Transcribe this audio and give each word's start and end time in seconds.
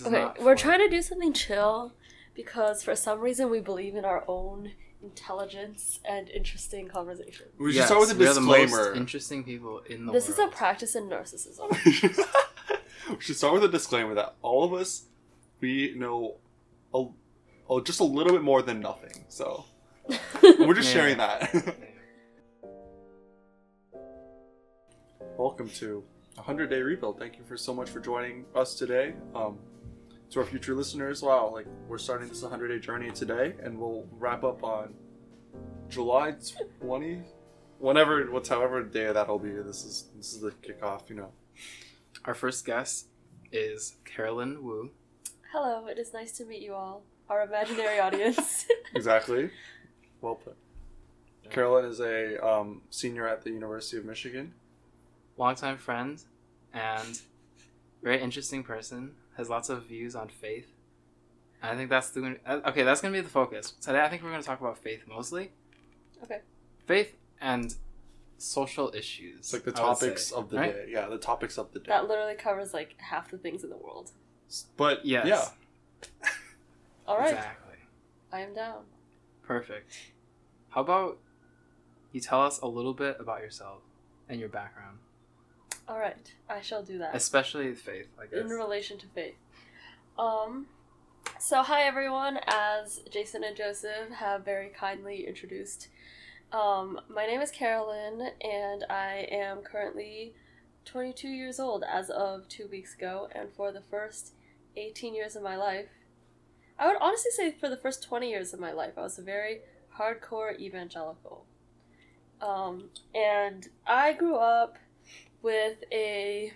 is 0.00 0.06
Okay, 0.06 0.20
not. 0.20 0.38
we're 0.40 0.56
for- 0.56 0.62
trying 0.62 0.80
to 0.80 0.88
do 0.88 1.02
something 1.02 1.32
chill 1.32 1.92
because 2.34 2.82
for 2.82 2.94
some 2.96 3.20
reason 3.20 3.50
we 3.50 3.60
believe 3.60 3.94
in 3.94 4.04
our 4.04 4.24
own 4.28 4.72
intelligence 5.02 5.98
and 6.04 6.28
interesting 6.28 6.86
conversation. 6.88 7.46
We 7.58 7.72
should 7.72 7.78
Yes, 7.78 7.86
start 7.86 8.00
with 8.00 8.12
a 8.12 8.14
we 8.16 8.26
are 8.26 8.34
the 8.34 8.40
most 8.40 8.60
disclaimer. 8.70 8.94
interesting 8.94 9.44
people 9.44 9.80
in 9.88 10.06
the 10.06 10.12
This 10.12 10.28
is 10.28 10.38
a 10.38 10.46
practice 10.48 10.94
in 10.94 11.08
narcissism. 11.08 11.70
we 13.10 13.20
should 13.20 13.36
start 13.36 13.54
with 13.54 13.64
a 13.64 13.68
disclaimer 13.68 14.14
that 14.14 14.34
all 14.42 14.62
of 14.64 14.72
us 14.74 15.04
we 15.60 15.94
know 15.96 16.36
a, 16.94 17.06
oh, 17.68 17.80
just 17.80 18.00
a 18.00 18.04
little 18.04 18.32
bit 18.32 18.42
more 18.42 18.62
than 18.62 18.80
nothing. 18.80 19.24
So 19.28 19.64
we're 20.42 20.74
just 20.74 20.88
Yeah. 20.88 21.00
sharing 21.00 21.16
that. 21.18 21.76
Welcome 25.38 25.68
to 25.70 26.04
a 26.36 26.42
hundred 26.42 26.68
day 26.70 26.80
rebuild. 26.82 27.18
Thank 27.18 27.38
you 27.38 27.44
for 27.44 27.56
so 27.56 27.72
much 27.74 27.88
for 27.90 28.00
joining 28.00 28.44
us 28.54 28.74
today. 28.74 29.14
Um, 29.34 29.58
to 30.30 30.38
our 30.38 30.44
future 30.44 30.74
listeners, 30.74 31.22
wow, 31.22 31.50
like 31.52 31.66
we're 31.88 31.98
starting 31.98 32.28
this 32.28 32.42
100 32.42 32.68
day 32.68 32.78
journey 32.78 33.10
today, 33.10 33.54
and 33.62 33.78
we'll 33.78 34.06
wrap 34.12 34.44
up 34.44 34.62
on 34.62 34.94
July 35.88 36.34
20, 36.80 37.22
whenever, 37.78 38.24
what's 38.30 38.48
however 38.48 38.82
day 38.82 39.12
that'll 39.12 39.38
be. 39.38 39.50
This 39.50 39.84
is 39.84 40.06
this 40.16 40.32
is 40.32 40.40
the 40.40 40.50
kickoff, 40.50 41.08
you 41.08 41.16
know. 41.16 41.32
Our 42.24 42.34
first 42.34 42.64
guest 42.64 43.06
is 43.50 43.96
Carolyn 44.04 44.62
Wu. 44.62 44.90
Hello, 45.52 45.86
it 45.86 45.98
is 45.98 46.12
nice 46.12 46.30
to 46.32 46.44
meet 46.44 46.62
you 46.62 46.74
all, 46.74 47.02
our 47.28 47.42
imaginary 47.42 47.98
audience. 47.98 48.66
Exactly. 48.92 49.50
Well 50.20 50.34
put. 50.34 50.56
Carolyn 51.48 51.84
is 51.84 52.00
a 52.00 52.44
um, 52.44 52.82
senior 52.90 53.28
at 53.28 53.44
the 53.44 53.50
University 53.50 53.96
of 53.98 54.04
Michigan. 54.04 54.52
longtime 55.36 55.78
friend 55.78 56.20
and 56.74 57.20
very 58.02 58.20
interesting 58.20 58.64
person. 58.64 59.12
Has 59.36 59.48
lots 59.48 59.68
of 59.68 59.84
views 59.84 60.14
on 60.14 60.28
faith. 60.28 60.66
I 61.62 61.76
think 61.76 61.90
that's 61.90 62.10
the 62.10 62.38
uh, 62.46 62.60
okay. 62.66 62.82
That's 62.82 63.00
gonna 63.00 63.12
be 63.12 63.20
the 63.20 63.28
focus 63.28 63.72
today. 63.80 64.00
I 64.00 64.08
think 64.08 64.22
we're 64.22 64.30
gonna 64.30 64.42
talk 64.42 64.60
about 64.60 64.78
faith 64.78 65.02
mostly. 65.08 65.50
Okay. 66.24 66.40
Faith 66.86 67.16
and 67.40 67.74
social 68.38 68.90
issues. 68.94 69.38
It's 69.40 69.52
like 69.52 69.64
the 69.64 69.72
topics 69.72 70.28
say, 70.28 70.36
of 70.36 70.48
the 70.50 70.56
right? 70.56 70.72
day. 70.72 70.86
Yeah, 70.88 71.08
the 71.08 71.18
topics 71.18 71.58
of 71.58 71.72
the 71.72 71.78
day. 71.80 71.86
that 71.88 72.08
literally 72.08 72.34
covers 72.34 72.72
like 72.72 72.94
half 72.98 73.30
the 73.30 73.38
things 73.38 73.62
in 73.64 73.70
the 73.70 73.76
world. 73.76 74.10
But 74.76 75.04
Yes. 75.04 75.26
yeah, 75.26 76.28
All 77.06 77.18
right, 77.18 77.28
Exactly. 77.34 77.76
I 78.32 78.40
am 78.40 78.54
down. 78.54 78.82
Perfect. 79.42 79.92
How 80.70 80.80
about 80.80 81.18
you 82.12 82.20
tell 82.20 82.40
us 82.42 82.58
a 82.60 82.66
little 82.66 82.94
bit 82.94 83.16
about 83.20 83.40
yourself 83.42 83.82
and 84.28 84.40
your 84.40 84.48
background, 84.48 84.98
All 85.90 85.98
right, 85.98 86.32
I 86.48 86.60
shall 86.60 86.84
do 86.84 86.98
that. 86.98 87.16
especially 87.16 87.74
faith. 87.74 88.06
I 88.16 88.26
guess. 88.26 88.38
in 88.38 88.48
relation 88.50 88.96
to 88.98 89.06
faith. 89.06 89.34
Um, 90.16 90.66
so 91.40 91.64
hi 91.64 91.82
everyone. 91.82 92.38
As 92.46 93.00
Jason 93.10 93.42
and 93.42 93.56
Joseph 93.56 94.10
have 94.14 94.44
very 94.44 94.68
kindly 94.68 95.26
introduced, 95.26 95.88
um, 96.52 97.00
my 97.12 97.26
name 97.26 97.40
is 97.40 97.50
Carolyn, 97.50 98.28
and 98.40 98.84
I 98.88 99.26
am 99.32 99.62
currently 99.62 100.32
22 100.84 101.26
years 101.26 101.58
old 101.58 101.82
as 101.82 102.08
of 102.08 102.48
two 102.48 102.68
weeks 102.68 102.94
ago. 102.94 103.28
And 103.32 103.50
for 103.50 103.72
the 103.72 103.80
first 103.80 104.34
18 104.76 105.12
years 105.12 105.34
of 105.34 105.42
my 105.42 105.56
life, 105.56 105.88
I 106.78 106.86
would 106.86 106.98
honestly 107.00 107.32
say 107.32 107.50
for 107.50 107.68
the 107.68 107.76
first 107.76 108.04
20 108.04 108.30
years 108.30 108.54
of 108.54 108.60
my 108.60 108.70
life, 108.70 108.92
I 108.96 109.00
was 109.00 109.18
a 109.18 109.22
very 109.22 109.62
hardcore 109.98 110.56
evangelical. 110.56 111.46
Um, 112.40 112.90
and 113.12 113.68
I 113.88 114.12
grew 114.12 114.36
up 114.36 114.78
with 115.42 115.84
a 115.92 116.52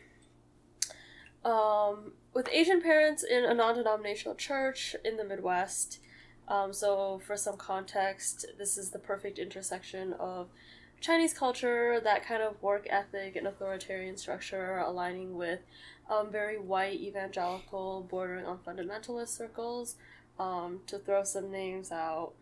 um, 1.44 2.12
with 2.32 2.48
Asian 2.50 2.80
parents 2.80 3.22
in 3.22 3.44
a 3.44 3.54
non 3.54 3.76
denominational 3.76 4.34
church 4.34 4.96
in 5.04 5.16
the 5.16 5.24
Midwest. 5.24 6.00
Um, 6.48 6.72
so, 6.72 7.20
for 7.26 7.36
some 7.36 7.56
context, 7.56 8.46
this 8.58 8.76
is 8.76 8.90
the 8.90 8.98
perfect 8.98 9.38
intersection 9.38 10.12
of 10.14 10.48
Chinese 11.00 11.32
culture, 11.32 12.00
that 12.02 12.26
kind 12.26 12.42
of 12.42 12.62
work 12.62 12.86
ethic 12.90 13.36
and 13.36 13.46
authoritarian 13.46 14.16
structure 14.16 14.78
aligning 14.78 15.36
with 15.36 15.60
um, 16.10 16.30
very 16.30 16.58
white 16.58 17.00
evangelical, 17.00 18.06
bordering 18.10 18.46
on 18.46 18.58
fundamentalist 18.58 19.28
circles. 19.28 19.96
Um, 20.38 20.80
to 20.88 20.98
throw 20.98 21.22
some 21.22 21.52
names 21.52 21.92
out, 21.92 22.32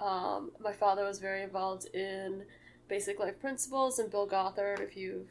um, 0.00 0.50
my 0.58 0.72
father 0.72 1.04
was 1.04 1.20
very 1.20 1.42
involved 1.42 1.86
in 1.94 2.42
basic 2.88 3.20
life 3.20 3.38
principles 3.38 3.98
and 3.98 4.10
Bill 4.10 4.26
Gothard. 4.26 4.80
If 4.80 4.96
you've 4.96 5.28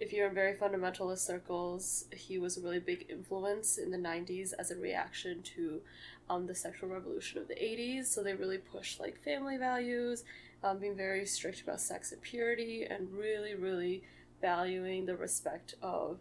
if 0.00 0.12
you're 0.12 0.28
in 0.28 0.34
very 0.34 0.54
fundamentalist 0.54 1.18
circles, 1.18 2.06
he 2.12 2.38
was 2.38 2.56
a 2.56 2.60
really 2.60 2.80
big 2.80 3.06
influence 3.08 3.78
in 3.78 3.90
the 3.90 3.98
90s 3.98 4.52
as 4.58 4.70
a 4.70 4.76
reaction 4.76 5.42
to 5.42 5.80
um, 6.28 6.46
the 6.46 6.54
sexual 6.54 6.88
revolution 6.88 7.40
of 7.40 7.48
the 7.48 7.54
80s. 7.54 8.06
So 8.06 8.22
they 8.22 8.34
really 8.34 8.58
pushed 8.58 8.98
like 8.98 9.22
family 9.22 9.56
values, 9.56 10.24
um, 10.62 10.78
being 10.78 10.96
very 10.96 11.26
strict 11.26 11.60
about 11.60 11.80
sex 11.80 12.12
and 12.12 12.20
purity, 12.22 12.84
and 12.84 13.12
really, 13.12 13.54
really 13.54 14.02
valuing 14.40 15.06
the 15.06 15.16
respect 15.16 15.74
of 15.80 16.18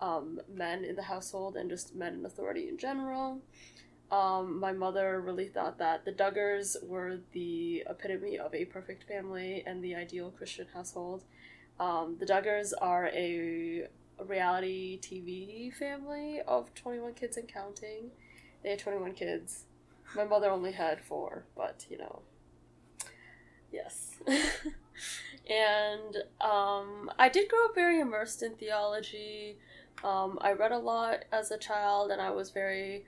um, 0.00 0.40
men 0.52 0.84
in 0.84 0.96
the 0.96 1.02
household 1.02 1.56
and 1.56 1.68
just 1.68 1.94
men 1.94 2.14
in 2.14 2.26
authority 2.26 2.68
in 2.68 2.78
general. 2.78 3.40
Um, 4.10 4.60
my 4.60 4.72
mother 4.72 5.20
really 5.20 5.48
thought 5.48 5.78
that 5.78 6.04
the 6.04 6.12
Duggars 6.12 6.76
were 6.86 7.18
the 7.32 7.82
epitome 7.90 8.38
of 8.38 8.54
a 8.54 8.64
perfect 8.66 9.02
family 9.04 9.64
and 9.66 9.82
the 9.82 9.96
ideal 9.96 10.30
Christian 10.30 10.66
household. 10.72 11.24
Um, 11.78 12.16
the 12.18 12.26
Duggars 12.26 12.72
are 12.80 13.08
a, 13.08 13.88
reality 14.26 14.98
TV 14.98 15.70
family 15.74 16.40
of 16.48 16.74
21 16.74 17.12
kids 17.12 17.36
and 17.36 17.46
counting. 17.46 18.10
They 18.62 18.70
had 18.70 18.78
21 18.78 19.12
kids. 19.12 19.64
My 20.14 20.24
mother 20.24 20.50
only 20.50 20.72
had 20.72 21.02
four, 21.02 21.44
but 21.54 21.84
you 21.90 21.98
know. 21.98 22.22
Yes. 23.70 24.18
and 24.26 26.16
um, 26.40 27.10
I 27.18 27.28
did 27.28 27.50
grow 27.50 27.66
up 27.66 27.74
very 27.74 28.00
immersed 28.00 28.42
in 28.42 28.54
theology. 28.54 29.58
Um, 30.02 30.38
I 30.40 30.52
read 30.52 30.72
a 30.72 30.78
lot 30.78 31.24
as 31.32 31.50
a 31.50 31.58
child, 31.58 32.10
and 32.10 32.20
I 32.20 32.30
was 32.30 32.50
very, 32.50 33.04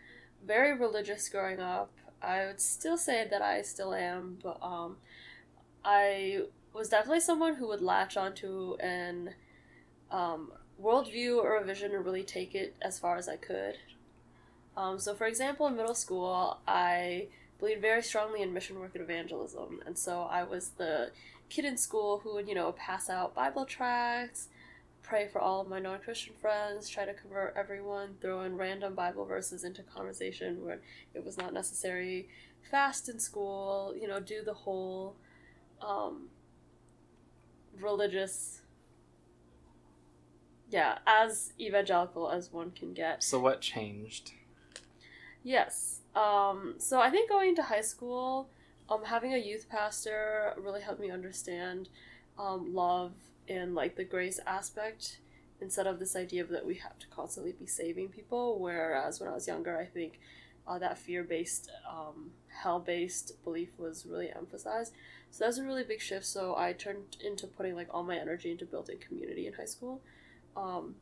very 0.47 0.77
religious 0.77 1.29
growing 1.29 1.61
up. 1.61 1.91
I 2.21 2.47
would 2.47 2.61
still 2.61 2.99
say 2.99 3.27
that 3.31 3.43
I 3.43 3.62
still 3.62 3.95
am, 3.95 4.39
but 4.43 4.59
um, 4.62 4.97
I 5.85 6.43
was 6.73 6.89
definitely 6.89 7.21
someone 7.21 7.55
who 7.55 7.69
would 7.69 7.83
latch 7.83 8.17
onto 8.17 8.77
an 8.81 9.34
um, 10.11 10.53
worldview 10.83 11.37
or 11.39 11.56
a 11.56 11.65
vision 11.65 11.95
and 11.95 12.05
really 12.05 12.23
take 12.23 12.55
it 12.55 12.75
as 12.81 12.99
far 12.99 13.17
as 13.17 13.29
I 13.29 13.37
could. 13.37 13.77
Um, 14.77 14.99
so, 14.99 15.15
for 15.15 15.27
example, 15.27 15.67
in 15.67 15.77
middle 15.77 15.95
school, 15.95 16.59
I 16.67 17.27
believed 17.59 17.81
very 17.81 18.03
strongly 18.03 18.43
in 18.43 18.53
mission 18.53 18.79
work 18.79 18.93
and 18.95 19.03
evangelism, 19.03 19.81
and 19.84 19.99
so 19.99 20.23
I 20.23 20.45
was 20.45 20.71
the 20.71 21.11
kid 21.49 21.65
in 21.65 21.77
school 21.77 22.21
who 22.23 22.34
would, 22.34 22.49
you 22.49 22.55
know, 22.55 22.73
pass 22.73 23.11
out 23.11 23.35
Bible 23.35 23.65
tracts, 23.65 24.49
pray 25.03 25.27
for 25.27 25.41
all 25.41 25.61
of 25.61 25.69
my 25.69 25.81
non 25.81 25.99
Christian 25.99 26.35
friends, 26.41 26.89
try 26.89 27.05
to 27.05 27.15
convert 27.15 27.56
everyone, 27.56 28.17
throw 28.21 28.43
in 28.43 28.56
random 28.56 28.95
Bible 28.95 29.25
verses 29.25 29.65
into 29.65 29.83
conversation 29.83 30.65
when 30.65 30.79
it 31.15 31.25
was 31.25 31.37
not 31.37 31.53
necessary, 31.53 32.29
fast 32.71 33.09
in 33.09 33.19
school, 33.19 33.95
you 34.00 34.06
know, 34.06 34.21
do 34.21 34.43
the 34.45 34.55
whole 34.55 35.17
um, 35.81 36.29
religious 37.83 38.62
yeah 40.71 40.99
as 41.06 41.53
evangelical 41.59 42.31
as 42.31 42.53
one 42.53 42.71
can 42.71 42.93
get. 42.93 43.22
So 43.22 43.41
what 43.41 43.61
changed? 43.61 44.33
yes 45.43 46.00
um, 46.15 46.75
so 46.78 47.00
i 47.00 47.11
think 47.11 47.28
going 47.28 47.55
to 47.55 47.62
high 47.62 47.81
school 47.81 48.50
um, 48.91 49.05
having 49.05 49.34
a 49.34 49.38
youth 49.38 49.67
pastor 49.69 50.53
really 50.59 50.81
helped 50.81 51.00
me 51.00 51.11
understand 51.11 51.88
um, 52.38 52.75
love 52.75 53.12
and 53.49 53.75
like 53.75 53.97
the 53.97 54.05
grace 54.05 54.41
aspect 54.47 55.19
instead 55.61 55.87
of 55.87 55.99
this 55.99 56.15
idea 56.15 56.43
of 56.43 56.49
that 56.49 56.65
we 56.65 56.75
have 56.75 56.99
to 56.99 57.06
constantly 57.09 57.53
be 57.53 57.67
saving 57.67 58.09
people. 58.09 58.59
Whereas 58.59 59.21
when 59.21 59.28
i 59.28 59.33
was 59.33 59.47
younger 59.47 59.78
i 59.78 59.84
think 59.84 60.21
uh, 60.67 60.79
that 60.79 60.99
fear-based 60.99 61.70
um, 61.91 62.31
hell-based 62.62 63.43
belief 63.43 63.70
was 63.79 64.05
really 64.05 64.31
emphasized 64.31 64.93
so 65.30 65.38
that 65.44 65.48
was 65.48 65.58
a 65.58 65.64
really 65.64 65.84
big 65.84 66.00
shift 66.00 66.25
so 66.26 66.54
i 66.56 66.72
turned 66.72 67.16
into 67.25 67.46
putting 67.46 67.75
like 67.75 67.88
all 67.92 68.02
my 68.02 68.16
energy 68.16 68.50
into 68.50 68.64
building 68.64 68.98
community 68.98 69.46
in 69.46 69.52
high 69.54 69.64
school 69.64 70.00
um, 70.56 70.94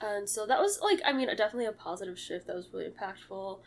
and 0.00 0.28
so 0.28 0.46
that 0.46 0.60
was 0.60 0.80
like 0.82 1.00
i 1.04 1.12
mean 1.12 1.26
definitely 1.28 1.66
a 1.66 1.72
positive 1.72 2.18
shift 2.18 2.46
that 2.46 2.56
was 2.56 2.68
really 2.72 2.86
impactful 2.88 3.58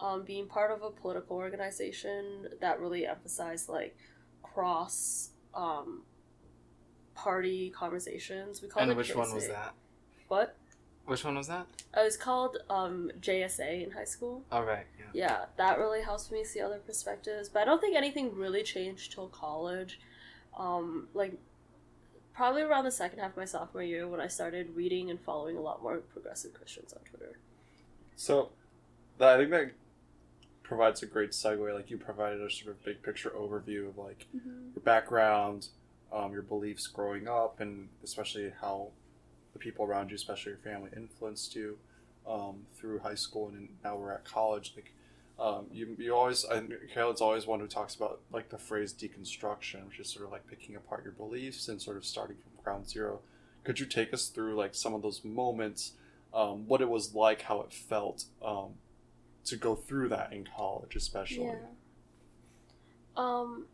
um, 0.00 0.24
being 0.24 0.46
part 0.46 0.72
of 0.72 0.82
a 0.82 0.90
political 0.90 1.36
organization 1.36 2.48
that 2.60 2.80
really 2.80 3.06
emphasized 3.06 3.68
like 3.68 3.96
cross 4.42 5.30
um, 5.54 6.02
party 7.14 7.70
conversations 7.70 8.62
we 8.62 8.68
called 8.68 8.82
And 8.84 8.92
it 8.92 8.96
which 8.96 9.14
one 9.14 9.32
was 9.34 9.48
that? 9.48 9.74
what 10.28 10.56
Which 11.04 11.24
one 11.24 11.36
was 11.36 11.46
that? 11.48 11.66
it 11.96 12.02
was 12.02 12.16
called 12.16 12.56
um, 12.70 13.10
jsa 13.20 13.84
in 13.84 13.90
high 13.92 14.04
school 14.04 14.44
All 14.50 14.64
right. 14.64 14.86
Yeah. 15.12 15.46
that 15.56 15.78
really 15.78 16.02
helps 16.02 16.30
me 16.30 16.44
see 16.44 16.60
other 16.60 16.78
perspectives. 16.78 17.48
But 17.48 17.62
I 17.62 17.64
don't 17.64 17.80
think 17.80 17.96
anything 17.96 18.34
really 18.34 18.62
changed 18.62 19.12
till 19.12 19.28
college. 19.28 20.00
Um, 20.56 21.08
like 21.14 21.34
probably 22.34 22.62
around 22.62 22.84
the 22.84 22.90
second 22.90 23.18
half 23.18 23.32
of 23.32 23.36
my 23.36 23.44
sophomore 23.44 23.82
year 23.82 24.06
when 24.08 24.20
I 24.20 24.26
started 24.26 24.74
reading 24.74 25.10
and 25.10 25.20
following 25.20 25.56
a 25.56 25.60
lot 25.60 25.82
more 25.82 25.98
progressive 25.98 26.54
Christians 26.54 26.92
on 26.92 27.00
Twitter. 27.04 27.38
So, 28.16 28.50
I 29.20 29.36
think 29.36 29.50
that 29.50 29.72
provides 30.62 31.02
a 31.02 31.06
great 31.06 31.30
segue. 31.32 31.74
Like 31.74 31.90
you 31.90 31.98
provided 31.98 32.40
a 32.40 32.50
sort 32.50 32.70
of 32.74 32.82
big 32.84 33.02
picture 33.02 33.30
overview 33.30 33.88
of 33.88 33.98
like 33.98 34.26
Mhm. 34.34 34.74
your 34.74 34.82
background, 34.82 35.68
um, 36.10 36.32
your 36.32 36.42
beliefs 36.42 36.86
growing 36.86 37.28
up, 37.28 37.60
and 37.60 37.88
especially 38.02 38.50
how 38.60 38.90
the 39.52 39.58
people 39.58 39.84
around 39.84 40.10
you, 40.10 40.16
especially 40.16 40.52
your 40.52 40.60
family, 40.60 40.90
influenced 40.96 41.54
you 41.54 41.78
um, 42.26 42.66
through 42.74 43.00
high 43.00 43.16
school, 43.16 43.48
and 43.48 43.76
now 43.82 43.96
we're 43.96 44.12
at 44.12 44.24
college. 44.24 44.72
Like 44.76 44.92
um, 45.42 45.66
you, 45.72 45.96
you 45.98 46.14
always, 46.14 46.44
I, 46.44 46.62
Kayla's 46.94 47.20
always 47.20 47.48
one 47.48 47.58
who 47.58 47.66
talks 47.66 47.96
about 47.96 48.20
like 48.32 48.48
the 48.50 48.58
phrase 48.58 48.92
deconstruction, 48.92 49.88
which 49.88 49.98
is 49.98 50.08
sort 50.08 50.24
of 50.24 50.30
like 50.30 50.46
picking 50.46 50.76
apart 50.76 51.02
your 51.02 51.12
beliefs 51.12 51.66
and 51.66 51.82
sort 51.82 51.96
of 51.96 52.04
starting 52.04 52.36
from 52.36 52.62
ground 52.62 52.88
zero. 52.88 53.18
Could 53.64 53.80
you 53.80 53.86
take 53.86 54.14
us 54.14 54.28
through 54.28 54.54
like 54.54 54.72
some 54.72 54.94
of 54.94 55.02
those 55.02 55.24
moments, 55.24 55.94
um, 56.32 56.68
what 56.68 56.80
it 56.80 56.88
was 56.88 57.16
like, 57.16 57.42
how 57.42 57.60
it 57.62 57.72
felt 57.72 58.26
um, 58.40 58.74
to 59.46 59.56
go 59.56 59.74
through 59.74 60.10
that 60.10 60.32
in 60.32 60.46
college, 60.56 60.94
especially? 60.94 61.46
Yeah. 61.46 61.56
Um, 63.16 63.66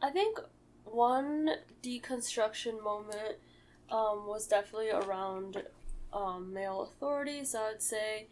I 0.00 0.08
think 0.10 0.38
one 0.86 1.50
deconstruction 1.82 2.82
moment 2.82 3.36
um, 3.90 4.26
was 4.26 4.46
definitely 4.46 4.90
around 4.90 5.64
um, 6.14 6.54
male 6.54 6.80
authority. 6.80 7.44
So 7.44 7.60
I'd 7.60 7.82
say 7.82 8.28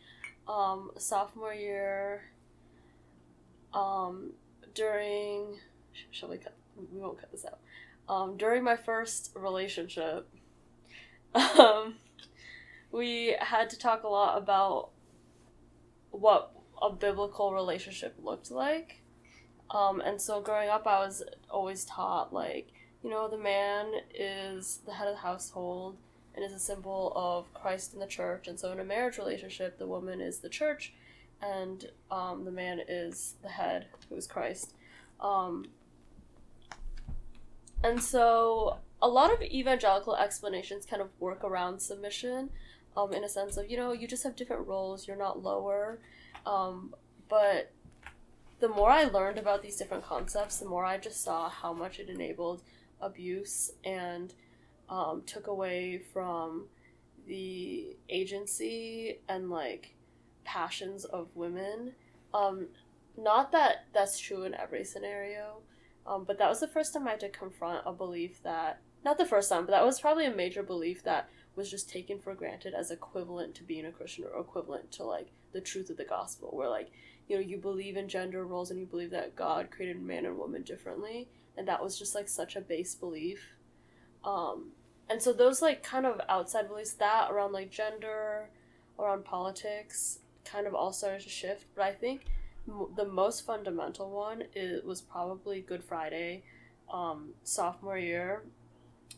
um, 0.48 0.90
sophomore 0.96 1.54
year, 1.54 2.22
um, 3.74 4.32
during 4.74 5.58
shall 6.10 6.28
we 6.28 6.38
cut? 6.38 6.54
We 6.92 7.00
won't 7.00 7.18
cut 7.18 7.32
this 7.32 7.44
out. 7.44 7.58
Um, 8.08 8.36
during 8.36 8.62
my 8.62 8.76
first 8.76 9.32
relationship, 9.34 10.28
um, 11.34 11.96
we 12.92 13.36
had 13.40 13.70
to 13.70 13.78
talk 13.78 14.02
a 14.02 14.08
lot 14.08 14.38
about 14.38 14.90
what 16.10 16.52
a 16.80 16.90
biblical 16.90 17.52
relationship 17.52 18.14
looked 18.22 18.50
like. 18.50 19.02
Um, 19.70 20.00
and 20.00 20.20
so 20.20 20.40
growing 20.40 20.68
up, 20.68 20.86
I 20.86 21.00
was 21.00 21.22
always 21.50 21.84
taught, 21.84 22.32
like, 22.32 22.68
you 23.02 23.10
know, 23.10 23.28
the 23.28 23.38
man 23.38 23.92
is 24.14 24.80
the 24.86 24.92
head 24.92 25.08
of 25.08 25.14
the 25.14 25.20
household 25.20 25.96
and 26.36 26.44
is 26.44 26.52
a 26.52 26.58
symbol 26.58 27.12
of 27.16 27.52
Christ 27.54 27.94
in 27.94 28.00
the 28.00 28.06
church. 28.06 28.46
And 28.46 28.60
so 28.60 28.70
in 28.70 28.78
a 28.78 28.84
marriage 28.84 29.18
relationship, 29.18 29.78
the 29.78 29.86
woman 29.86 30.20
is 30.20 30.40
the 30.40 30.50
church 30.50 30.92
and 31.42 31.90
um, 32.10 32.44
the 32.44 32.50
man 32.50 32.80
is 32.86 33.34
the 33.42 33.48
head, 33.48 33.86
who 34.08 34.16
is 34.16 34.26
Christ. 34.26 34.74
Um, 35.20 35.66
and 37.82 38.02
so 38.02 38.78
a 39.00 39.08
lot 39.08 39.32
of 39.32 39.42
evangelical 39.42 40.16
explanations 40.16 40.86
kind 40.86 41.02
of 41.02 41.08
work 41.18 41.42
around 41.44 41.80
submission 41.80 42.50
um, 42.96 43.12
in 43.12 43.24
a 43.24 43.28
sense 43.28 43.56
of, 43.56 43.70
you 43.70 43.76
know, 43.76 43.92
you 43.92 44.06
just 44.06 44.22
have 44.22 44.36
different 44.36 44.66
roles, 44.66 45.06
you're 45.06 45.16
not 45.16 45.42
lower. 45.42 45.98
Um, 46.44 46.94
but 47.28 47.72
the 48.60 48.68
more 48.68 48.90
I 48.90 49.04
learned 49.04 49.38
about 49.38 49.62
these 49.62 49.76
different 49.76 50.04
concepts, 50.04 50.58
the 50.58 50.68
more 50.68 50.84
I 50.84 50.96
just 50.96 51.22
saw 51.22 51.48
how 51.48 51.72
much 51.72 51.98
it 51.98 52.08
enabled 52.08 52.62
abuse 53.00 53.70
and 53.84 54.32
um, 54.88 55.22
took 55.26 55.46
away 55.46 55.98
from 56.12 56.66
the 57.26 57.96
agency 58.08 59.20
and 59.28 59.50
like 59.50 59.94
passions 60.44 61.04
of 61.04 61.28
women. 61.34 61.92
Um, 62.32 62.68
not 63.16 63.52
that 63.52 63.86
that's 63.92 64.18
true 64.18 64.44
in 64.44 64.54
every 64.54 64.84
scenario, 64.84 65.58
um, 66.06 66.24
but 66.24 66.38
that 66.38 66.48
was 66.48 66.60
the 66.60 66.68
first 66.68 66.92
time 66.92 67.06
I 67.08 67.12
had 67.12 67.20
to 67.20 67.28
confront 67.28 67.82
a 67.86 67.92
belief 67.92 68.42
that, 68.42 68.80
not 69.04 69.18
the 69.18 69.26
first 69.26 69.48
time, 69.48 69.66
but 69.66 69.72
that 69.72 69.84
was 69.84 70.00
probably 70.00 70.26
a 70.26 70.34
major 70.34 70.62
belief 70.62 71.02
that 71.04 71.28
was 71.56 71.70
just 71.70 71.88
taken 71.88 72.18
for 72.18 72.34
granted 72.34 72.74
as 72.74 72.90
equivalent 72.90 73.54
to 73.54 73.62
being 73.64 73.86
a 73.86 73.92
Christian 73.92 74.24
or 74.24 74.40
equivalent 74.40 74.92
to 74.92 75.04
like 75.04 75.28
the 75.52 75.60
truth 75.60 75.90
of 75.90 75.96
the 75.96 76.04
gospel, 76.04 76.50
where 76.52 76.68
like, 76.68 76.90
you 77.28 77.36
know, 77.36 77.42
you 77.42 77.56
believe 77.56 77.96
in 77.96 78.08
gender 78.08 78.44
roles 78.44 78.70
and 78.70 78.78
you 78.78 78.86
believe 78.86 79.10
that 79.10 79.34
God 79.34 79.70
created 79.70 80.00
man 80.00 80.26
and 80.26 80.36
woman 80.36 80.62
differently, 80.62 81.28
and 81.56 81.66
that 81.66 81.82
was 81.82 81.98
just 81.98 82.14
like 82.14 82.28
such 82.28 82.54
a 82.54 82.60
base 82.60 82.94
belief. 82.94 83.55
Um, 84.26 84.72
and 85.08 85.22
so 85.22 85.32
those 85.32 85.62
like 85.62 85.82
kind 85.82 86.04
of 86.04 86.20
outside 86.28 86.68
beliefs, 86.68 86.92
that 86.94 87.30
around 87.30 87.52
like 87.52 87.70
gender, 87.70 88.50
around 88.98 89.24
politics, 89.24 90.18
kind 90.44 90.66
of 90.66 90.74
all 90.74 90.92
started 90.92 91.22
to 91.22 91.28
shift. 91.28 91.64
But 91.74 91.84
I 91.84 91.92
think 91.92 92.22
m- 92.68 92.88
the 92.96 93.04
most 93.06 93.46
fundamental 93.46 94.10
one 94.10 94.44
it 94.52 94.84
was 94.84 95.00
probably 95.00 95.60
Good 95.60 95.84
Friday, 95.84 96.42
um, 96.92 97.30
sophomore 97.44 97.98
year, 97.98 98.42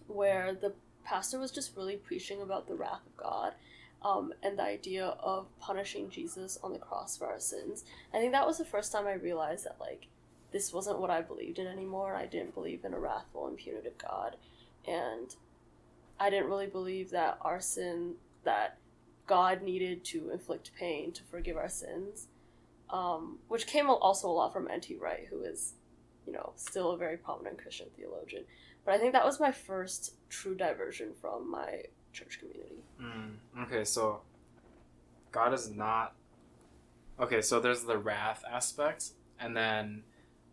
where 0.07 0.55
the 0.55 0.75
pastor 1.05 1.39
was 1.39 1.51
just 1.51 1.75
really 1.77 1.97
preaching 1.97 2.43
about 2.43 2.69
the 2.69 2.75
wrath 2.75 3.07
of 3.07 3.17
God. 3.17 3.55
Um, 4.01 4.33
and 4.45 4.57
the 4.57 4.63
idea 4.63 5.07
of 5.07 5.47
punishing 5.59 6.09
Jesus 6.09 6.57
on 6.63 6.73
the 6.73 6.79
cross 6.79 7.17
for 7.17 7.27
our 7.27 7.41
sins. 7.41 7.85
I 8.15 8.19
think 8.19 8.31
that 8.31 8.47
was 8.47 8.57
the 8.57 8.65
first 8.65 8.93
time 8.93 9.09
I 9.09 9.15
realized 9.15 9.65
that 9.65 9.79
like 9.81 10.07
this 10.53 10.73
wasn't 10.73 11.01
what 11.01 11.11
I 11.11 11.21
believed 11.21 11.59
in 11.59 11.67
anymore. 11.67 12.15
I 12.15 12.27
didn't 12.27 12.55
believe 12.55 12.85
in 12.85 12.95
a 12.95 12.99
wrathful 13.01 13.49
and 13.49 13.57
punitive 13.57 13.99
God, 13.99 14.37
and 14.89 15.35
I 16.19 16.31
didn't 16.31 16.49
really 16.49 16.67
believe 16.67 17.11
that 17.11 17.39
our 17.43 17.61
sin 17.61 18.15
that 18.45 18.79
God 19.27 19.63
needed 19.63 20.05
to 20.07 20.31
inflict 20.31 20.73
pain 20.75 21.13
to 21.13 21.23
forgive 21.25 21.57
our 21.57 21.69
sins, 21.69 22.29
um, 22.91 23.39
which 23.49 23.67
came 23.67 23.91
also 23.91 24.29
a 24.29 24.33
lot 24.33 24.53
from 24.53 24.69
N.T. 24.69 24.97
Wright, 24.97 25.27
who 25.31 25.43
is, 25.43 25.75
you 26.27 26.33
know, 26.33 26.53
still 26.57 26.93
a 26.93 26.97
very 26.97 27.17
prominent 27.17 27.59
Christian 27.59 27.87
theologian. 27.97 28.45
But 28.85 28.95
I 28.95 28.99
think 28.99 29.13
that 29.13 29.25
was 29.25 29.39
my 29.39 29.53
first 29.53 30.15
true 30.31 30.55
diversion 30.55 31.13
from 31.21 31.51
my 31.51 31.83
church 32.13 32.39
community. 32.41 32.83
Mm, 33.01 33.65
okay, 33.65 33.85
so 33.85 34.23
God 35.31 35.53
is 35.53 35.71
not. 35.71 36.15
Okay, 37.21 37.43
so 37.43 37.61
there's 37.61 37.83
the 37.83 37.99
wrath 37.99 38.45
aspect, 38.51 39.11
and 39.39 39.57
then 39.57 40.05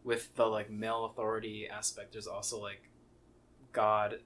with 0.03 0.35
the 0.35 0.45
like 0.45 0.69
male 0.69 1.05
authority 1.05 1.67
aspect, 1.69 2.11
there's 2.11 2.27
also 2.27 2.61
like 2.61 2.89
God 3.75 4.19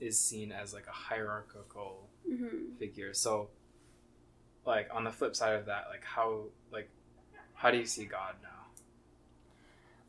is 0.00 0.18
seen 0.20 0.52
as 0.52 0.72
like 0.74 0.86
a 0.88 0.92
hierarchical 0.92 2.08
Mm-hmm. 2.30 2.74
figure. 2.78 3.14
So, 3.14 3.50
like 4.66 4.88
on 4.92 5.04
the 5.04 5.12
flip 5.12 5.36
side 5.36 5.54
of 5.54 5.66
that, 5.66 5.86
like 5.90 6.04
how 6.04 6.44
like 6.72 6.90
how 7.54 7.70
do 7.70 7.78
you 7.78 7.86
see 7.86 8.06
God 8.06 8.36
now? 8.42 8.66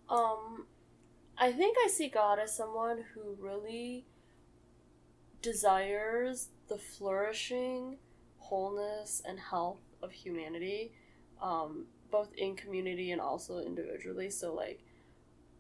Um, 0.10 0.68
I 1.38 1.52
think 1.52 1.78
I 1.84 1.88
see 1.90 2.10
God 2.10 2.40
as 2.40 2.56
someone 2.56 3.04
who 3.14 3.38
really 3.40 4.06
desires 5.42 6.50
the 6.68 6.78
flourishing, 6.78 7.98
wholeness, 8.38 9.22
and 9.28 9.40
health 9.40 9.82
of 10.02 10.12
humanity, 10.12 10.94
um, 11.42 11.86
both 12.12 12.34
in 12.38 12.56
community 12.56 13.12
and 13.12 13.22
also 13.22 13.60
individually. 13.60 14.30
So, 14.30 14.54
like, 14.54 14.84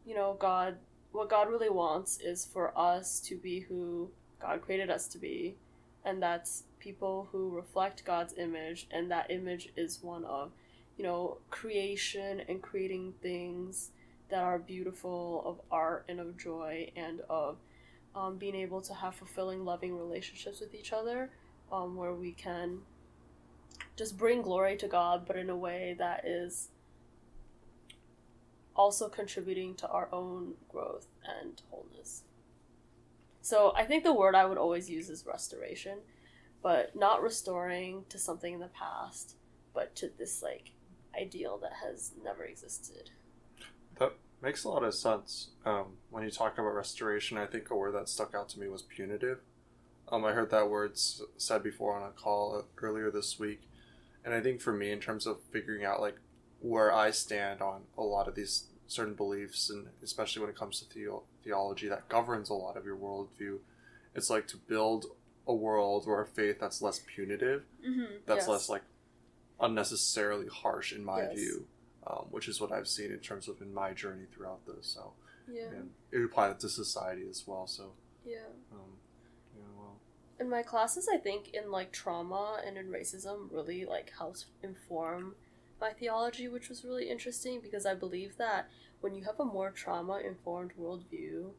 you 0.05 0.15
know, 0.15 0.35
God, 0.39 0.77
what 1.15 1.29
God 1.29 1.49
really 1.49 1.69
wants 1.69 2.19
is 2.19 2.45
for 2.45 2.77
us 2.77 3.19
to 3.21 3.35
be 3.35 3.61
who 3.61 4.09
God 4.39 4.61
created 4.61 4.89
us 4.89 5.07
to 5.09 5.17
be, 5.17 5.55
and 6.03 6.21
that's 6.21 6.63
people 6.79 7.29
who 7.31 7.49
reflect 7.49 8.05
God's 8.05 8.33
image, 8.37 8.87
and 8.91 9.09
that 9.09 9.31
image 9.31 9.69
is 9.75 10.03
one 10.03 10.25
of, 10.25 10.51
you 10.97 11.03
know, 11.03 11.37
creation 11.49 12.41
and 12.47 12.61
creating 12.61 13.13
things 13.21 13.91
that 14.29 14.39
are 14.39 14.59
beautiful, 14.59 15.41
of 15.45 15.61
art 15.71 16.05
and 16.09 16.19
of 16.19 16.37
joy, 16.37 16.91
and 16.95 17.21
of 17.29 17.57
um, 18.15 18.37
being 18.37 18.55
able 18.55 18.81
to 18.81 18.93
have 18.93 19.15
fulfilling, 19.15 19.63
loving 19.65 19.97
relationships 19.97 20.59
with 20.59 20.75
each 20.75 20.93
other, 20.93 21.29
um, 21.71 21.95
where 21.95 22.13
we 22.13 22.31
can 22.31 22.79
just 23.95 24.17
bring 24.17 24.41
glory 24.41 24.75
to 24.77 24.87
God, 24.87 25.25
but 25.25 25.37
in 25.37 25.49
a 25.49 25.57
way 25.57 25.95
that 25.97 26.25
is 26.25 26.69
also 28.75 29.09
contributing 29.09 29.75
to 29.75 29.87
our 29.87 30.09
own 30.11 30.53
growth 30.69 31.07
and 31.23 31.61
wholeness. 31.69 32.23
So 33.41 33.73
I 33.75 33.85
think 33.85 34.03
the 34.03 34.13
word 34.13 34.35
I 34.35 34.45
would 34.45 34.57
always 34.57 34.89
use 34.89 35.09
is 35.09 35.25
restoration, 35.25 35.99
but 36.63 36.95
not 36.95 37.21
restoring 37.21 38.05
to 38.09 38.17
something 38.17 38.55
in 38.55 38.59
the 38.59 38.67
past, 38.67 39.35
but 39.73 39.95
to 39.97 40.09
this 40.17 40.41
like 40.41 40.71
ideal 41.19 41.59
that 41.61 41.73
has 41.83 42.11
never 42.23 42.43
existed. 42.43 43.11
That 43.99 44.13
makes 44.41 44.63
a 44.63 44.69
lot 44.69 44.83
of 44.83 44.93
sense. 44.93 45.49
Um, 45.65 45.97
when 46.09 46.23
you 46.23 46.31
talk 46.31 46.57
about 46.57 46.73
restoration, 46.73 47.37
I 47.37 47.45
think 47.45 47.69
a 47.69 47.75
word 47.75 47.93
that 47.93 48.09
stuck 48.09 48.33
out 48.35 48.49
to 48.49 48.59
me 48.59 48.67
was 48.67 48.81
punitive. 48.81 49.39
Um, 50.11 50.25
I 50.25 50.33
heard 50.33 50.51
that 50.51 50.69
word 50.69 50.97
said 50.97 51.63
before 51.63 51.95
on 51.95 52.07
a 52.07 52.11
call 52.11 52.55
uh, 52.57 52.61
earlier 52.81 53.09
this 53.09 53.39
week, 53.39 53.61
and 54.23 54.33
I 54.33 54.41
think 54.41 54.61
for 54.61 54.73
me, 54.73 54.91
in 54.91 54.99
terms 54.99 55.25
of 55.25 55.37
figuring 55.51 55.83
out 55.83 56.01
like 56.01 56.17
where 56.65 56.91
I 56.91 57.11
stand 57.11 57.61
on 57.61 57.81
a 57.97 58.01
lot 58.01 58.27
of 58.27 58.33
these 58.35 58.65
certain 58.87 59.13
beliefs, 59.13 59.69
and 59.69 59.87
especially 60.03 60.41
when 60.41 60.49
it 60.49 60.55
comes 60.57 60.79
to 60.79 60.85
theo- 60.85 61.23
theology 61.43 61.87
that 61.87 62.09
governs 62.09 62.49
a 62.49 62.53
lot 62.55 62.75
of 62.77 62.85
your 62.85 62.97
worldview, 62.97 63.59
it's 64.15 64.29
like 64.29 64.47
to 64.47 64.57
build 64.57 65.05
a 65.47 65.53
world 65.53 66.05
or 66.07 66.21
a 66.21 66.25
faith 66.25 66.57
that's 66.59 66.81
less 66.81 67.01
punitive, 67.05 67.63
Mm-hmm. 67.87 68.15
that's 68.25 68.47
less 68.47 68.67
like 68.69 68.81
unnecessarily 69.59 70.47
harsh 70.47 70.91
in 70.93 71.03
my 71.03 71.21
Yes. 71.21 71.35
view, 71.35 71.67
um, 72.07 72.25
which 72.31 72.47
is 72.47 72.59
what 72.59 72.71
I've 72.71 72.87
seen 72.87 73.11
in 73.11 73.19
terms 73.19 73.47
of 73.47 73.61
in 73.61 73.73
my 73.73 73.93
journey 73.93 74.25
throughout 74.33 74.65
this. 74.65 74.87
So, 74.87 75.13
yeah, 75.51 75.67
and 75.67 75.91
it 76.11 76.23
applies 76.23 76.57
to 76.61 76.69
society 76.69 77.27
as 77.29 77.43
well. 77.45 77.67
So, 77.67 77.91
yeah. 78.25 78.37
um, 78.71 78.97
yeah, 79.55 79.63
well, 79.77 79.95
in 80.39 80.49
my 80.49 80.63
classes 80.63 81.07
i 81.13 81.17
think 81.17 81.49
in 81.53 81.71
like 81.71 81.91
trauma 81.93 82.59
and 82.65 82.75
in 82.77 82.87
racism 82.87 83.47
really 83.51 83.85
like 83.85 84.11
helps 84.17 84.47
inform 84.63 85.33
my 85.79 85.91
theology 85.91 86.47
which 86.47 86.69
was 86.69 86.83
really 86.83 87.09
interesting 87.09 87.59
because 87.61 87.85
i 87.85 87.93
believe 87.93 88.37
that 88.37 88.69
when 89.01 89.13
you 89.15 89.23
have 89.23 89.39
a 89.39 89.45
more 89.45 89.71
trauma 89.71 90.19
informed 90.25 90.71
worldview 90.79 91.49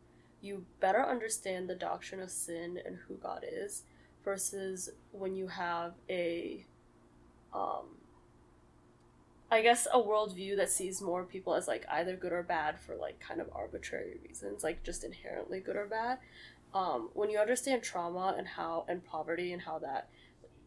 you 0.40 0.64
better 0.80 1.04
understand 1.04 1.68
the 1.68 1.74
doctrine 1.74 2.20
of 2.20 2.30
sin 2.30 2.78
and 2.84 2.98
who 3.06 3.14
god 3.14 3.44
is 3.50 3.82
versus 4.24 4.90
when 5.12 5.34
you 5.34 5.48
have 5.48 5.94
a 6.10 6.64
um 7.54 7.96
I 9.50 9.62
guess 9.62 9.86
a 9.92 9.98
worldview 9.98 10.56
that 10.56 10.70
sees 10.70 11.00
more 11.00 11.22
people 11.22 11.54
as 11.54 11.68
like 11.68 11.86
either 11.88 12.16
good 12.16 12.32
or 12.32 12.42
bad 12.42 12.80
for 12.80 12.96
like 12.96 13.20
kind 13.20 13.40
of 13.40 13.48
arbitrary 13.52 14.18
reasons, 14.26 14.64
like 14.64 14.82
just 14.82 15.04
inherently 15.04 15.60
good 15.60 15.76
or 15.76 15.86
bad. 15.86 16.18
Um, 16.74 17.10
when 17.14 17.30
you 17.30 17.38
understand 17.38 17.82
trauma 17.82 18.34
and 18.36 18.46
how 18.46 18.84
and 18.88 19.04
poverty 19.04 19.52
and 19.52 19.62
how 19.62 19.78
that 19.78 20.08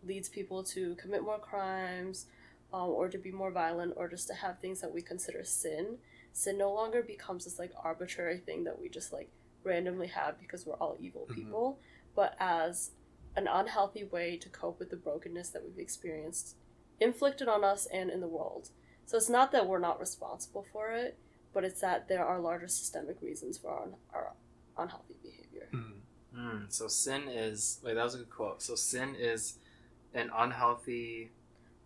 leads 0.07 0.29
people 0.29 0.63
to 0.63 0.95
commit 0.95 1.23
more 1.23 1.39
crimes, 1.39 2.27
um, 2.73 2.89
or 2.89 3.09
to 3.09 3.17
be 3.17 3.31
more 3.31 3.51
violent, 3.51 3.93
or 3.95 4.07
just 4.07 4.27
to 4.27 4.33
have 4.33 4.59
things 4.59 4.81
that 4.81 4.93
we 4.93 5.01
consider 5.01 5.43
sin, 5.43 5.97
sin 6.33 6.57
no 6.57 6.71
longer 6.73 7.01
becomes 7.01 7.45
this 7.45 7.59
like 7.59 7.71
arbitrary 7.83 8.37
thing 8.37 8.63
that 8.65 8.79
we 8.79 8.89
just 8.89 9.11
like 9.11 9.29
randomly 9.63 10.07
have 10.07 10.39
because 10.39 10.65
we're 10.65 10.75
all 10.75 10.97
evil 10.99 11.27
Mhm. 11.29 11.35
people, 11.35 11.79
but 12.15 12.35
as 12.39 12.91
an 13.35 13.47
unhealthy 13.47 14.03
way 14.03 14.37
to 14.37 14.49
cope 14.49 14.79
with 14.79 14.89
the 14.89 14.95
brokenness 14.95 15.49
that 15.49 15.63
we've 15.63 15.79
experienced 15.79 16.55
inflicted 16.99 17.47
on 17.47 17.63
us 17.63 17.85
and 17.87 18.09
in 18.09 18.19
the 18.19 18.27
world. 18.27 18.69
So 19.05 19.17
it's 19.17 19.29
not 19.29 19.51
that 19.51 19.67
we're 19.67 19.79
not 19.79 19.99
responsible 19.99 20.65
for 20.71 20.91
it, 20.91 21.17
but 21.53 21.63
it's 21.63 21.81
that 21.81 22.07
there 22.07 22.25
are 22.25 22.39
larger 22.39 22.67
systemic 22.67 23.21
reasons 23.21 23.57
for 23.57 23.69
our, 23.69 23.87
our 24.13 24.33
unhealthy 24.77 25.15
behavior. 25.23 25.69
Mm. 25.73 26.01
Mm, 26.35 26.71
so 26.71 26.87
sin 26.87 27.27
is 27.27 27.79
wait 27.83 27.95
that 27.95 28.03
was 28.03 28.15
a 28.15 28.19
good 28.19 28.29
quote. 28.29 28.61
So 28.61 28.75
sin 28.75 29.15
is 29.15 29.57
an 30.13 30.29
unhealthy 30.35 31.31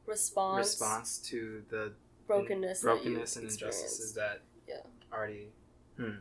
Response, 0.06 0.58
response 0.68 1.18
to 1.30 1.64
the 1.70 1.94
brokenness, 2.28 2.82
you 2.84 2.90
brokenness 2.90 3.36
and 3.38 3.50
injustices 3.50 4.16
experienced. 4.16 4.16
that 4.16 4.42
Yeah. 4.68 4.82
already 5.16 5.50
hmm 5.98 6.20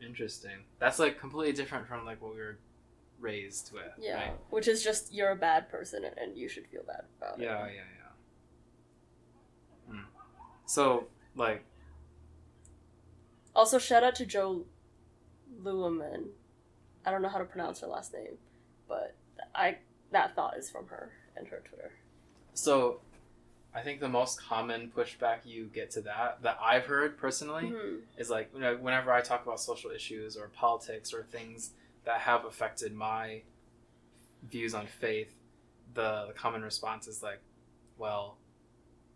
interesting 0.00 0.64
that's 0.78 0.98
like 0.98 1.18
completely 1.20 1.52
different 1.52 1.86
from 1.86 2.04
like 2.06 2.20
what 2.22 2.32
we 2.32 2.38
were 2.40 2.58
raised 3.18 3.70
with 3.72 3.82
Yeah, 3.98 4.14
right? 4.14 4.32
which 4.48 4.66
is 4.66 4.82
just 4.82 5.12
you're 5.12 5.30
a 5.30 5.36
bad 5.36 5.68
person 5.70 6.04
and, 6.04 6.16
and 6.16 6.36
you 6.38 6.48
should 6.48 6.66
feel 6.66 6.82
bad 6.86 7.02
about 7.18 7.38
yeah 7.38 7.64
it. 7.66 7.74
yeah 7.76 7.82
yeah 9.88 9.94
hmm. 9.94 10.04
so 10.66 11.06
like 11.36 11.64
Also, 13.54 13.78
shout 13.78 14.02
out 14.04 14.14
to 14.16 14.24
Jo 14.26 14.64
Luehmann. 15.62 16.28
I 17.04 17.10
don't 17.10 17.20
know 17.22 17.28
how 17.28 17.38
to 17.38 17.44
pronounce 17.44 17.80
her 17.80 17.86
last 17.88 18.12
name, 18.14 18.38
but 18.88 19.14
I 19.54 19.78
that 20.12 20.34
thought 20.34 20.56
is 20.56 20.70
from 20.70 20.86
her 20.88 21.10
and 21.36 21.46
her 21.48 21.62
Twitter. 21.64 21.92
so 22.54 23.00
i 23.74 23.80
think 23.80 24.00
the 24.00 24.08
most 24.08 24.40
common 24.40 24.90
pushback 24.94 25.38
you 25.44 25.66
get 25.72 25.90
to 25.92 26.00
that 26.00 26.42
that 26.42 26.58
i've 26.60 26.86
heard 26.86 27.16
personally 27.16 27.66
Mhm. 27.72 28.00
is 28.18 28.28
like 28.30 28.50
you 28.54 28.60
know, 28.60 28.76
whenever 28.76 29.12
I 29.12 29.20
talk 29.20 29.44
about 29.44 29.60
social 29.60 29.90
issues 29.90 30.36
or 30.36 30.48
politics 30.48 31.12
or 31.14 31.22
things 31.22 31.72
that 32.04 32.20
have 32.22 32.44
affected 32.44 32.92
my 32.94 33.42
views 34.42 34.74
on 34.74 34.86
faith, 34.86 35.34
the, 35.94 36.24
the 36.28 36.32
common 36.32 36.62
response 36.62 37.06
is 37.06 37.22
like, 37.22 37.40
well, 37.98 38.36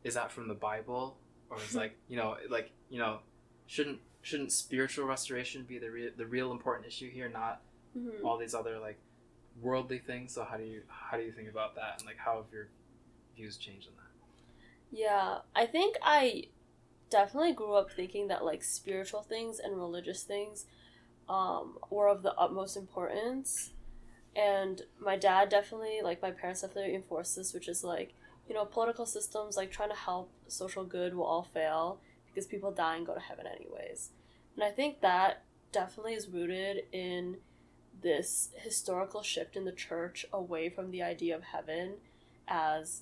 is 0.04 0.14
that 0.14 0.30
from 0.30 0.48
the 0.48 0.54
Bible? 0.54 1.16
Or 1.50 1.56
is 1.58 1.74
like, 1.82 1.96
you 2.08 2.16
know, 2.16 2.36
like, 2.50 2.70
you 2.90 2.98
know, 2.98 3.18
shouldn't 3.66 4.00
shouldn't 4.22 4.52
spiritual 4.52 5.06
restoration 5.06 5.64
be 5.64 5.78
the 5.78 5.90
real 5.90 6.10
the 6.16 6.26
real 6.26 6.50
important 6.52 6.86
issue 6.86 7.10
here, 7.10 7.28
not 7.28 7.60
Mhm. 7.98 8.24
all 8.24 8.36
these 8.38 8.54
other 8.54 8.78
like 8.78 8.98
worldly 9.60 9.98
things? 9.98 10.34
So 10.34 10.44
how 10.44 10.56
do 10.56 10.64
you 10.64 10.82
how 10.88 11.16
do 11.16 11.22
you 11.22 11.32
think 11.32 11.48
about 11.48 11.74
that 11.76 11.96
and 11.98 12.06
like 12.06 12.18
how 12.18 12.36
have 12.36 12.52
your 12.52 12.68
views 13.36 13.56
changed 13.56 13.88
on 13.88 13.94
that? 13.96 14.96
Yeah, 14.96 15.38
I 15.54 15.66
think 15.66 15.96
I 16.02 16.44
definitely 17.10 17.52
grew 17.52 17.74
up 17.74 17.90
thinking 17.90 18.28
that 18.28 18.44
like 18.44 18.62
spiritual 18.62 19.22
things 19.22 19.58
and 19.58 19.76
religious 19.76 20.22
things 20.22 20.66
um, 21.28 21.78
were 21.90 22.08
of 22.08 22.22
the 22.22 22.34
utmost 22.34 22.76
importance. 22.76 23.72
And 24.36 24.82
my 25.00 25.16
dad 25.16 25.48
definitely, 25.48 26.00
like 26.02 26.20
my 26.20 26.30
parents 26.30 26.62
definitely 26.62 26.94
enforced 26.94 27.36
this, 27.36 27.54
which 27.54 27.68
is 27.68 27.84
like, 27.84 28.14
you 28.48 28.54
know, 28.54 28.64
political 28.64 29.06
systems 29.06 29.56
like 29.56 29.70
trying 29.70 29.90
to 29.90 29.96
help 29.96 30.30
social 30.48 30.84
good 30.84 31.14
will 31.14 31.24
all 31.24 31.44
fail 31.44 32.00
because 32.26 32.46
people 32.46 32.72
die 32.72 32.96
and 32.96 33.06
go 33.06 33.14
to 33.14 33.20
heaven 33.20 33.46
anyways. 33.46 34.10
And 34.56 34.64
I 34.64 34.70
think 34.70 35.00
that 35.00 35.44
definitely 35.72 36.14
is 36.14 36.28
rooted 36.28 36.84
in 36.92 37.38
this 38.04 38.50
historical 38.54 39.22
shift 39.22 39.56
in 39.56 39.64
the 39.64 39.72
church 39.72 40.24
away 40.32 40.68
from 40.68 40.92
the 40.92 41.02
idea 41.02 41.34
of 41.34 41.42
heaven 41.42 41.94
as 42.46 43.00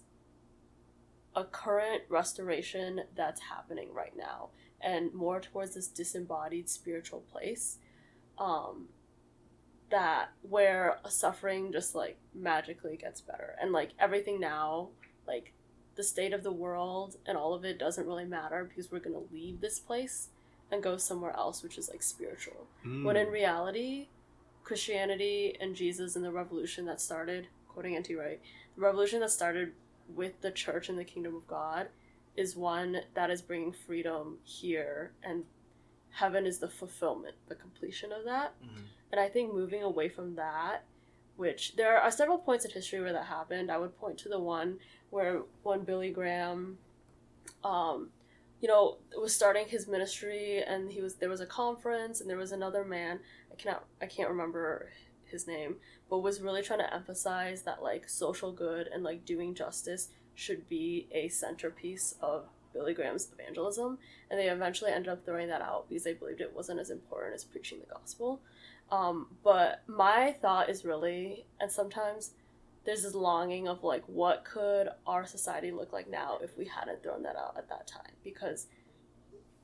a 1.36 1.44
current 1.44 2.02
restoration 2.08 3.02
that's 3.16 3.42
happening 3.42 3.92
right 3.92 4.16
now 4.16 4.48
and 4.80 5.12
more 5.12 5.40
towards 5.40 5.74
this 5.74 5.88
disembodied 5.88 6.68
spiritual 6.70 7.20
place 7.32 7.78
um 8.38 8.86
that 9.90 10.28
where 10.48 10.98
suffering 11.08 11.72
just 11.72 11.94
like 11.94 12.16
magically 12.34 12.96
gets 12.96 13.20
better 13.20 13.56
and 13.60 13.72
like 13.72 13.90
everything 13.98 14.38
now 14.40 14.88
like 15.26 15.52
the 15.96 16.02
state 16.02 16.32
of 16.32 16.42
the 16.42 16.52
world 16.52 17.16
and 17.26 17.36
all 17.36 17.52
of 17.54 17.64
it 17.64 17.78
doesn't 17.78 18.06
really 18.06 18.24
matter 18.24 18.64
because 18.64 18.90
we're 18.92 18.98
going 18.98 19.14
to 19.14 19.34
leave 19.34 19.60
this 19.60 19.78
place 19.80 20.28
and 20.70 20.82
go 20.82 20.96
somewhere 20.96 21.34
else 21.36 21.62
which 21.62 21.76
is 21.76 21.88
like 21.90 22.02
spiritual 22.02 22.66
Mm. 22.86 23.04
when 23.04 23.16
in 23.16 23.28
reality, 23.28 24.08
Christianity 24.64 25.56
and 25.60 25.74
Jesus 25.74 26.16
and 26.16 26.24
the 26.24 26.32
revolution 26.32 26.84
that 26.86 27.00
started, 27.00 27.48
quoting 27.68 27.96
N.T. 27.96 28.14
Wright, 28.14 28.40
the 28.76 28.80
revolution 28.82 29.20
that 29.20 29.30
started 29.30 29.72
with 30.14 30.40
the 30.40 30.50
church 30.50 30.88
and 30.88 30.98
the 30.98 31.04
kingdom 31.04 31.34
of 31.34 31.46
God 31.46 31.88
is 32.36 32.56
one 32.56 33.00
that 33.14 33.30
is 33.30 33.42
bringing 33.42 33.72
freedom 33.72 34.38
here, 34.44 35.12
and 35.22 35.44
heaven 36.10 36.46
is 36.46 36.58
the 36.58 36.68
fulfillment, 36.68 37.34
the 37.48 37.54
completion 37.54 38.12
of 38.12 38.24
that. 38.24 38.54
And 39.10 39.20
I 39.20 39.28
think 39.28 39.52
moving 39.52 39.82
away 39.82 40.08
from 40.08 40.36
that, 40.36 40.84
which 41.36 41.76
there 41.76 41.98
are 41.98 42.10
several 42.10 42.38
points 42.38 42.64
in 42.64 42.70
history 42.70 43.00
where 43.00 43.12
that 43.12 43.26
happened. 43.26 43.70
I 43.70 43.78
would 43.78 43.98
point 43.98 44.18
to 44.18 44.28
the 44.28 44.38
one 44.38 44.78
where 45.10 45.42
when 45.62 45.84
Billy 45.84 46.10
Graham, 46.10 46.78
um, 47.64 48.08
you 48.62 48.68
know, 48.68 48.98
was 49.20 49.34
starting 49.34 49.66
his 49.66 49.88
ministry, 49.88 50.62
and 50.62 50.90
he 50.90 51.02
was 51.02 51.16
there 51.16 51.28
was 51.28 51.40
a 51.40 51.46
conference, 51.46 52.20
and 52.20 52.30
there 52.30 52.38
was 52.38 52.52
another 52.52 52.84
man. 52.84 53.18
I 53.50 53.56
cannot, 53.56 53.84
I 54.00 54.06
can't 54.06 54.30
remember 54.30 54.90
his 55.24 55.48
name, 55.48 55.76
but 56.08 56.20
was 56.20 56.40
really 56.40 56.62
trying 56.62 56.78
to 56.78 56.94
emphasize 56.94 57.62
that 57.62 57.82
like 57.82 58.08
social 58.08 58.52
good 58.52 58.86
and 58.86 59.02
like 59.02 59.24
doing 59.24 59.54
justice 59.54 60.08
should 60.34 60.68
be 60.68 61.08
a 61.10 61.28
centerpiece 61.28 62.14
of 62.22 62.46
Billy 62.72 62.94
Graham's 62.94 63.28
evangelism, 63.36 63.98
and 64.30 64.38
they 64.38 64.48
eventually 64.48 64.92
ended 64.92 65.12
up 65.12 65.26
throwing 65.26 65.48
that 65.48 65.60
out 65.60 65.88
because 65.88 66.04
they 66.04 66.14
believed 66.14 66.40
it 66.40 66.54
wasn't 66.54 66.80
as 66.80 66.90
important 66.90 67.34
as 67.34 67.44
preaching 67.44 67.80
the 67.80 67.92
gospel. 67.92 68.40
Um, 68.92 69.28
but 69.42 69.82
my 69.88 70.36
thought 70.40 70.70
is 70.70 70.84
really, 70.84 71.46
and 71.60 71.70
sometimes 71.70 72.32
there's 72.84 73.02
this 73.02 73.14
longing 73.14 73.68
of 73.68 73.84
like, 73.84 74.02
what 74.06 74.44
could 74.44 74.88
our 75.06 75.24
society 75.26 75.70
look 75.70 75.92
like 75.92 76.08
now 76.10 76.38
if 76.42 76.56
we 76.58 76.64
hadn't 76.66 77.02
thrown 77.02 77.22
that 77.22 77.36
out 77.36 77.54
at 77.56 77.68
that 77.68 77.86
time? 77.86 78.12
Because 78.24 78.66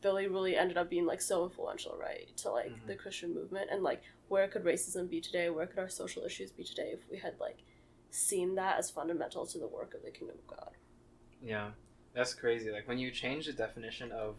Billy 0.00 0.28
really 0.28 0.56
ended 0.56 0.76
up 0.78 0.88
being 0.88 1.06
like 1.06 1.20
so 1.20 1.42
influential, 1.44 1.96
right, 1.98 2.28
to 2.37 2.50
like 2.50 2.70
Mhm. 2.70 2.87
the 2.87 2.94
Christian 2.94 3.34
movement, 3.34 3.70
and 3.70 3.82
like 3.82 4.02
where 4.28 4.46
could 4.46 4.62
racism 4.62 5.08
be 5.10 5.20
today? 5.20 5.50
Where 5.50 5.66
could 5.66 5.78
our 5.80 5.88
social 5.88 6.22
issues 6.25 6.52
be 6.52 6.62
today 6.62 6.90
if 6.92 7.00
we 7.10 7.18
had 7.18 7.40
like 7.40 7.58
seen 8.10 8.54
that 8.54 8.78
as 8.78 8.90
fundamental 8.90 9.46
to 9.46 9.58
the 9.58 9.66
work 9.66 9.94
of 9.94 10.02
the 10.02 10.10
kingdom 10.12 10.37
of 10.38 10.46
God? 10.46 10.70
Yeah, 11.42 11.72
that's 12.12 12.34
crazy. 12.34 12.70
Like 12.70 12.87
when 12.87 12.98
you 12.98 13.10
change 13.10 13.46
the 13.46 13.52
definition 13.52 14.12
of 14.12 14.37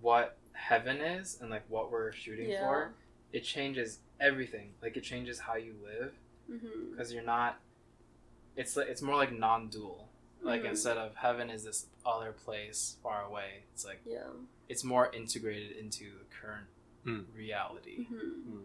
what 0.00 0.38
heaven 0.52 1.00
is 1.00 1.40
and 1.40 1.50
like 1.50 1.62
what 1.68 1.92
we're 1.92 2.10
shooting 2.12 2.50
Yeah. 2.50 2.66
for, 2.66 2.94
it 3.32 3.40
changes 3.44 4.00
everything. 4.18 4.74
Like 4.82 4.96
it 4.96 5.02
changes 5.04 5.38
how 5.38 5.54
you 5.54 5.74
live 5.84 6.14
Mm-hmm. 6.50 6.90
because 6.92 7.12
you're 7.12 7.22
not. 7.22 7.60
It's 8.56 8.76
like 8.76 8.88
it's 8.88 9.02
more 9.02 9.16
like 9.16 9.32
non-dual. 9.32 10.08
Like 10.42 10.62
Mhm. 10.62 10.70
instead 10.70 10.96
of 10.96 11.14
heaven 11.16 11.50
is 11.50 11.64
this 11.64 11.86
other 12.04 12.32
place 12.32 12.96
far 13.02 13.22
away, 13.24 13.64
it's 13.72 13.84
like 13.84 14.00
Yeah. 14.06 14.26
it's 14.68 14.82
more 14.84 15.12
integrated 15.12 15.76
into 15.76 16.04
the 16.18 16.24
current 16.40 16.66
Mm. 17.06 17.26
reality. 17.34 18.06
Mm-hmm. 18.06 18.56
Mm. 18.58 18.64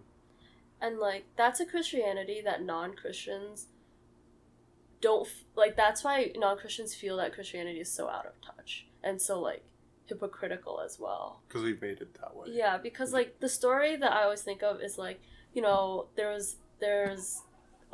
And 0.82 1.00
like 1.00 1.26
that's 1.36 1.60
a 1.60 1.66
Christianity 1.66 2.42
that 2.42 2.62
non-Christians 2.64 3.68
don't 5.02 5.28
f- 5.28 5.44
like 5.56 5.76
that's 5.76 6.04
why 6.04 6.32
non-Christians 6.36 6.96
feel 6.96 7.18
that 7.18 7.34
Christianity 7.34 7.80
is 7.80 7.92
so 7.92 8.08
out 8.10 8.26
of 8.26 8.34
touch 8.42 8.88
and 9.04 9.22
so 9.22 9.40
like 9.40 9.64
hypocritical 10.08 10.80
as 10.82 11.00
well. 11.00 11.42
because 11.48 11.64
we 11.64 11.74
made 11.74 12.00
it 12.02 12.14
that 12.22 12.36
way. 12.36 12.48
Yeah, 12.50 12.78
because 12.78 13.14
like 13.14 13.40
the 13.40 13.50
story 13.50 13.96
that 13.96 14.12
I 14.12 14.24
always 14.24 14.42
think 14.44 14.64
of 14.64 14.82
is 14.82 14.98
like, 14.98 15.20
you 15.54 15.62
know, 15.62 16.08
there's 16.16 16.58
there's 16.80 17.42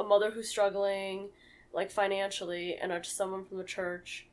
a 0.02 0.08
mother 0.08 0.32
who's 0.32 0.50
struggling 0.50 1.30
like 1.74 1.90
financially 1.92 2.76
and 2.76 2.92
a, 2.92 3.04
someone 3.04 3.46
from 3.46 3.58
the 3.58 3.64
church 3.64 4.28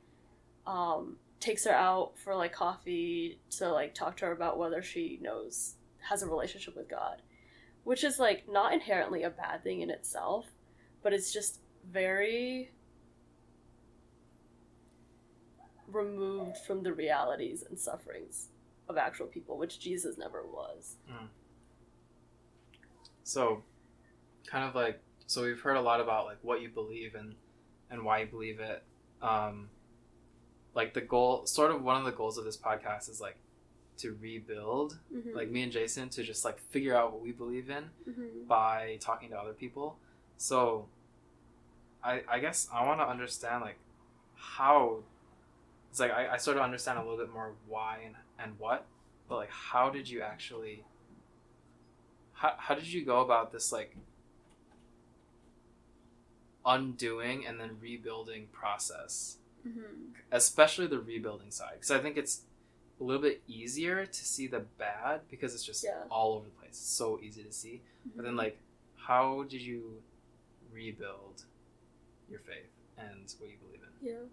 um 0.67 1.17
takes 1.41 1.65
her 1.65 1.73
out 1.73 2.13
for 2.19 2.35
like 2.35 2.53
coffee 2.53 3.39
to 3.51 3.69
like 3.71 3.95
talk 3.95 4.17
to 4.17 4.25
her 4.27 4.33
about 4.33 4.59
whether 4.59 4.83
she 4.83 5.19
knows 5.23 5.75
has 6.11 6.23
a 6.23 6.27
relationship 6.27 6.77
with 6.77 6.89
God. 6.89 7.23
which 7.85 8.03
is 8.05 8.19
like 8.19 8.45
not 8.51 8.73
inherently 8.73 9.23
a 9.23 9.31
bad 9.31 9.63
thing 9.63 9.81
in 9.81 9.89
itself, 9.91 10.47
but 11.03 11.13
it's 11.13 11.33
just 11.33 11.61
very 11.91 12.71
removed 15.91 16.57
from 16.67 16.83
the 16.83 16.93
realities 16.93 17.63
and 17.69 17.79
sufferings 17.79 18.49
of 18.89 18.97
actual 18.99 19.27
people, 19.27 19.57
which 19.57 19.81
Jesus 19.81 20.19
never 20.19 20.43
was. 20.45 20.97
So, 23.23 23.63
kind 24.47 24.65
of 24.69 24.75
like 24.75 25.01
so 25.29 25.45
we've 25.45 25.61
heard 25.61 25.77
a 25.77 25.81
lot 25.81 26.01
about 26.01 26.25
like 26.25 26.39
what 26.43 26.61
you 26.61 26.69
believe 26.69 27.15
and 27.15 27.35
and 27.91 28.03
why 28.03 28.19
you 28.21 28.27
believe 28.27 28.59
it. 28.61 28.83
Um, 29.23 29.69
like 30.75 30.93
the 30.95 31.01
goal, 31.01 31.47
sort 31.47 31.71
of 31.71 31.83
one 31.83 31.97
of 31.97 32.05
the 32.05 32.13
goals 32.13 32.37
of 32.39 32.45
this 32.45 32.57
podcast 32.57 33.09
is 33.09 33.21
like 33.21 33.37
to 33.99 34.17
rebuild, 34.21 34.99
Mhm. 35.15 35.35
like 35.35 35.49
me 35.51 35.63
and 35.63 35.73
Jason, 35.73 36.09
to 36.11 36.23
just 36.23 36.45
like 36.45 36.59
figure 36.59 36.97
out 36.97 37.13
what 37.13 37.21
we 37.21 37.33
believe 37.33 37.69
in 37.71 37.91
Mhm. 38.09 38.47
by 38.49 38.97
talking 39.01 39.31
to 39.31 39.39
other 39.39 39.53
people. 39.55 39.99
So, 40.37 40.87
I 42.03 42.23
I 42.29 42.39
guess 42.41 42.69
I 42.73 42.85
want 42.87 43.01
to 43.01 43.07
understand 43.09 43.63
like 43.63 43.79
how. 44.37 45.03
It's 45.91 46.01
like 46.01 46.13
I, 46.13 46.35
I 46.35 46.37
sort 46.37 46.57
of 46.59 46.63
understand 46.63 46.99
a 46.99 47.03
little 47.03 47.17
bit 47.19 47.33
more 47.33 47.55
why 47.67 48.01
and, 48.05 48.15
and 48.39 48.59
what, 48.59 48.85
but 49.29 49.37
like 49.37 49.51
how 49.51 49.89
did 49.91 50.09
you 50.09 50.21
actually 50.23 50.85
how, 52.35 52.55
how 52.59 52.75
did 52.75 52.87
you 52.87 53.05
go 53.05 53.21
about 53.21 53.53
this 53.53 53.73
like 53.73 53.97
undoing 56.75 57.47
and 57.47 57.59
then 57.61 57.71
rebuilding 57.81 58.47
process 58.53 59.39
Mhm. 59.67 60.13
especially 60.31 60.87
the 60.87 61.01
rebuilding 61.01 61.51
side 61.51 61.75
because 61.75 61.91
i 61.91 61.99
think 61.99 62.17
it's 62.17 62.43
a 63.01 63.05
little 63.05 63.23
bit 63.23 63.43
easier 63.49 64.07
to 64.07 64.23
see 64.35 64.47
the 64.47 64.61
bad 64.61 65.23
because 65.33 65.55
it's 65.55 65.65
just 65.65 65.83
Yeah. 65.85 66.05
all 66.11 66.35
over 66.37 66.45
the 66.51 66.57
place 66.61 66.71
it's 66.85 66.97
so 67.03 67.19
easy 67.21 67.43
to 67.43 67.53
see 67.53 67.83
but 68.15 68.23
then 68.25 68.35
Mhm. 68.35 68.45
like 68.45 68.59
how 69.09 69.45
did 69.45 69.63
you 69.63 70.03
rebuild 70.73 71.45
your 72.31 72.41
faith 72.41 72.71
and 72.97 73.25
what 73.39 73.49
you 73.51 73.57
believe 73.65 73.83
in 73.83 74.07
Yeah. 74.11 74.25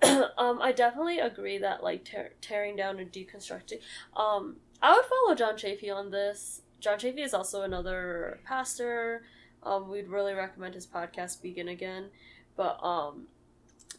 um, 0.38 0.60
I 0.62 0.72
definitely 0.72 1.18
agree 1.18 1.58
that 1.58 1.82
like 1.82 2.04
tear- 2.04 2.32
tearing 2.40 2.76
down 2.76 2.98
and 3.00 3.10
deconstructing. 3.12 3.80
Um, 4.16 4.60
I 4.80 4.94
would 4.94 5.04
follow 5.06 5.34
John 5.34 5.54
Chafee 5.56 5.92
on 5.94 6.10
this. 6.10 6.62
John 6.80 6.98
Chafee 6.98 7.24
is 7.24 7.34
also 7.34 7.62
another 7.62 8.38
pastor. 8.44 9.24
Um, 9.62 9.88
we'd 9.88 10.08
really 10.08 10.34
recommend 10.34 10.74
his 10.74 10.86
podcast 10.86 11.42
Begin 11.42 11.68
Again, 11.68 12.10
but 12.56 12.82
um, 12.82 13.26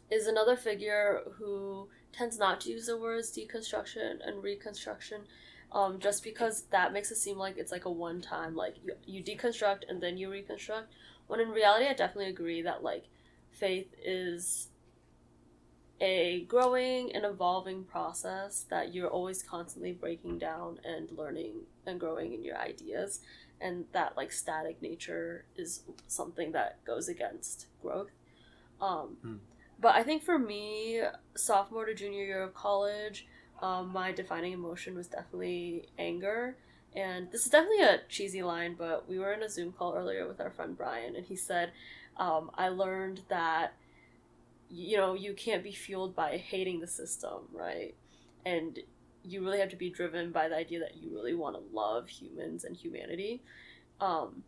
is 0.10 0.28
another 0.28 0.56
figure 0.56 1.22
who 1.38 1.90
tends 2.12 2.40
not 2.40 2.62
to 2.62 2.70
use 2.72 2.88
the 2.88 2.98
words 2.98 3.32
deconstruction 3.32 4.18
and 4.26 4.44
reconstruction. 4.44 5.22
Um, 5.72 6.00
just 6.00 6.24
because 6.24 6.64
that 6.72 6.94
makes 6.94 7.12
it 7.12 7.18
seem 7.18 7.38
like 7.38 7.58
it's 7.58 7.72
like 7.72 7.86
a 7.86 7.92
one 7.92 8.22
time 8.22 8.56
like 8.56 8.78
you, 8.84 8.94
you 9.06 9.24
deconstruct 9.24 9.84
and 9.88 10.02
then 10.02 10.18
you 10.18 10.32
reconstruct 10.32 10.92
when 11.28 11.40
in 11.40 11.50
reality 11.50 11.86
i 11.86 11.94
definitely 11.94 12.32
agree 12.32 12.64
that 12.64 12.82
like 12.82 13.04
faith 13.52 13.94
is 14.04 14.70
a 16.02 16.46
growing 16.48 17.14
and 17.14 17.26
evolving 17.26 17.84
process 17.84 18.66
that 18.70 18.94
you're 18.94 19.10
always 19.10 19.44
constantly 19.44 19.92
breaking 19.92 20.38
down 20.38 20.80
and 20.84 21.12
learning 21.12 21.54
and 21.86 22.00
growing 22.00 22.34
in 22.34 22.44
your 22.44 22.58
ideas 22.58 23.20
and 23.62 23.86
that 23.92 24.16
like 24.18 24.32
static 24.32 24.82
nature 24.82 25.46
is 25.56 25.84
something 26.08 26.52
that 26.54 26.84
goes 26.86 27.08
against 27.10 27.68
growth. 27.82 28.12
Um, 28.82 29.18
Hmm. 29.22 29.38
but 29.80 29.96
i 29.96 30.04
think 30.04 30.24
for 30.24 30.38
me 30.40 31.02
sophomore 31.36 31.86
to 31.86 31.94
junior 31.94 32.24
year 32.24 32.44
of 32.44 32.54
college 32.54 33.28
um, 33.62 33.92
my 33.92 34.12
defining 34.14 34.54
emotion 34.54 34.96
was 34.96 35.08
definitely 35.08 35.90
anger. 35.98 36.56
And 36.96 37.30
this 37.30 37.46
is 37.46 37.52
definitely 37.52 37.82
a 37.84 38.02
cheesy 38.08 38.42
line 38.42 38.76
but 38.78 39.08
we 39.10 39.20
were 39.20 39.34
in 39.34 39.44
a 39.44 39.50
zoom 39.50 39.72
call 39.74 39.96
earlier 39.96 40.28
with 40.28 40.40
our 40.42 40.50
friend 40.52 40.78
brian 40.78 41.16
and 41.16 41.26
he 41.26 41.36
said 41.36 41.72
um, 42.18 42.52
i 42.56 42.70
learned 42.70 43.22
that 43.30 43.74
you 44.70 44.98
know 44.98 45.14
you 45.14 45.34
can't 45.34 45.64
be 45.64 45.72
fueled 45.72 46.16
by 46.16 46.38
hating 46.38 46.80
the 46.80 46.88
system 46.88 47.48
right? 47.54 47.96
And 48.46 48.80
you 49.32 49.44
really 49.44 49.60
have 49.60 49.70
to 49.70 49.76
be 49.76 49.90
driven 49.90 50.32
by 50.32 50.48
the 50.48 50.56
idea 50.56 50.80
that 50.80 50.98
you 50.98 51.14
really 51.14 51.34
want 51.34 51.56
to 51.56 51.76
love 51.76 52.08
humans 52.08 52.64
and 52.64 52.76
humanity. 52.76 53.42
Um, 54.00 54.44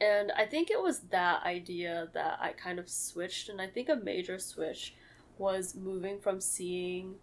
and 0.00 0.32
i 0.36 0.44
think 0.44 0.68
it 0.68 0.82
was 0.82 0.98
that 1.10 1.42
idea 1.44 2.08
that 2.12 2.36
i 2.40 2.50
kind 2.50 2.80
of 2.80 2.90
switched 2.90 3.48
and 3.48 3.62
i 3.62 3.66
think 3.68 3.88
a 3.88 3.94
major 3.94 4.36
switch 4.36 4.94
was 5.38 5.76
moving 5.76 6.18
from 6.18 6.40
seeing 6.40 7.14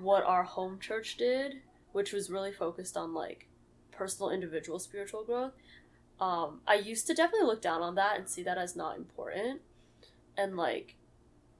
what 0.00 0.24
our 0.24 0.42
home 0.42 0.78
church 0.80 1.16
did 1.18 1.60
which 1.94 2.12
was 2.12 2.28
really 2.28 2.52
focused 2.52 2.96
on 2.96 3.14
like 3.14 3.46
personal 3.92 4.28
individual 4.28 4.80
spiritual 4.80 5.24
growth. 5.24 5.52
Um, 6.20 6.60
i 6.66 6.74
used 6.74 7.06
to 7.06 7.14
definitely 7.14 7.46
look 7.46 7.62
down 7.62 7.82
on 7.82 7.94
that 7.94 8.18
and 8.18 8.28
see 8.28 8.42
that 8.42 8.58
as 8.58 8.76
not 8.76 8.98
important. 8.98 9.62
And 10.36 10.56
like 10.56 10.96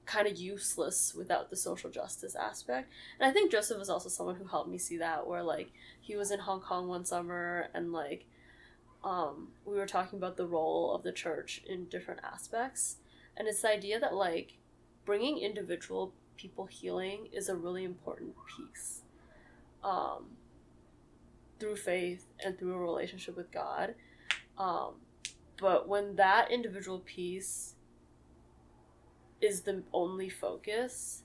kind 0.05 0.27
of 0.27 0.37
useless 0.37 1.13
without 1.15 1.49
the 1.49 1.55
social 1.55 1.89
justice 1.89 2.35
aspect. 2.35 2.91
And 3.19 3.29
I 3.29 3.33
think 3.33 3.51
Joseph 3.51 3.79
was 3.79 3.89
also 3.89 4.09
someone 4.09 4.35
who 4.35 4.45
helped 4.45 4.69
me 4.69 4.77
see 4.77 4.97
that 4.97 5.27
where 5.27 5.43
like 5.43 5.71
he 5.99 6.15
was 6.15 6.31
in 6.31 6.39
Hong 6.39 6.61
Kong 6.61 6.87
one 6.87 7.05
summer 7.05 7.67
and 7.73 7.91
like 7.91 8.25
um 9.03 9.49
we 9.65 9.75
were 9.75 9.85
talking 9.85 10.17
about 10.17 10.37
the 10.37 10.47
role 10.47 10.93
of 10.95 11.03
the 11.03 11.11
church 11.11 11.61
in 11.67 11.85
different 11.85 12.19
aspects 12.23 12.97
and 13.37 13.47
it's 13.47 13.61
the 13.61 13.69
idea 13.69 13.99
that 13.99 14.15
like 14.15 14.57
bringing 15.05 15.37
individual 15.37 16.13
people 16.37 16.65
healing 16.65 17.27
is 17.31 17.49
a 17.49 17.55
really 17.55 17.83
important 17.83 18.33
piece 18.57 19.01
um 19.83 20.25
through 21.59 21.75
faith 21.75 22.25
and 22.43 22.57
through 22.57 22.73
a 22.73 22.77
relationship 22.77 23.37
with 23.37 23.51
God. 23.51 23.95
Um 24.57 24.95
but 25.57 25.87
when 25.87 26.15
that 26.17 26.51
individual 26.51 26.99
piece 26.99 27.74
is 29.41 29.61
the 29.61 29.83
only 29.93 30.29
focus, 30.29 31.23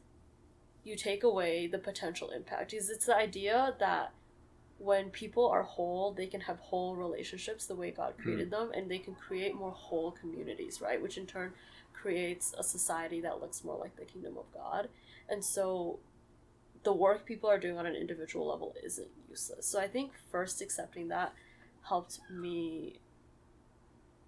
you 0.85 0.97
take 0.97 1.23
away 1.23 1.67
the 1.67 1.79
potential 1.79 2.31
impact. 2.31 2.71
Because 2.71 2.91
it's 2.91 3.07
the 3.07 3.17
idea 3.17 3.75
that 3.79 4.13
when 4.79 5.11
people 5.11 5.47
are 5.47 5.63
whole, 5.63 6.13
they 6.13 6.27
can 6.27 6.41
have 6.43 6.59
whole 6.59 6.97
relationships 6.97 7.67
the 7.67 7.75
way 7.75 7.91
God 7.91 8.15
hmm. 8.17 8.23
created 8.23 8.51
them, 8.51 8.71
and 8.75 8.91
they 8.91 8.99
can 8.99 9.15
create 9.15 9.55
more 9.55 9.73
whole 9.73 10.11
communities, 10.11 10.81
right? 10.81 11.01
Which 11.01 11.19
in 11.19 11.27
turn 11.27 11.53
creates 11.93 12.55
a 12.59 12.63
society 12.63 13.21
that 13.21 13.41
looks 13.41 13.63
more 13.63 13.77
like 13.79 13.97
the 13.97 14.07
kingdom 14.07 14.39
of 14.39 14.45
God. 14.55 14.89
And 15.29 15.45
so 15.45 15.99
the 16.83 16.95
work 16.95 17.27
people 17.27 17.51
are 17.51 17.59
doing 17.59 17.79
on 17.79 17.87
an 17.87 17.95
individual 17.95 18.47
level 18.47 18.75
isn't 18.83 19.09
useless. 19.29 19.67
So 19.67 19.79
I 19.79 19.87
think 19.87 20.13
first 20.33 20.63
accepting 20.63 21.09
that 21.09 21.35
helped 21.83 22.21
me 22.31 23.01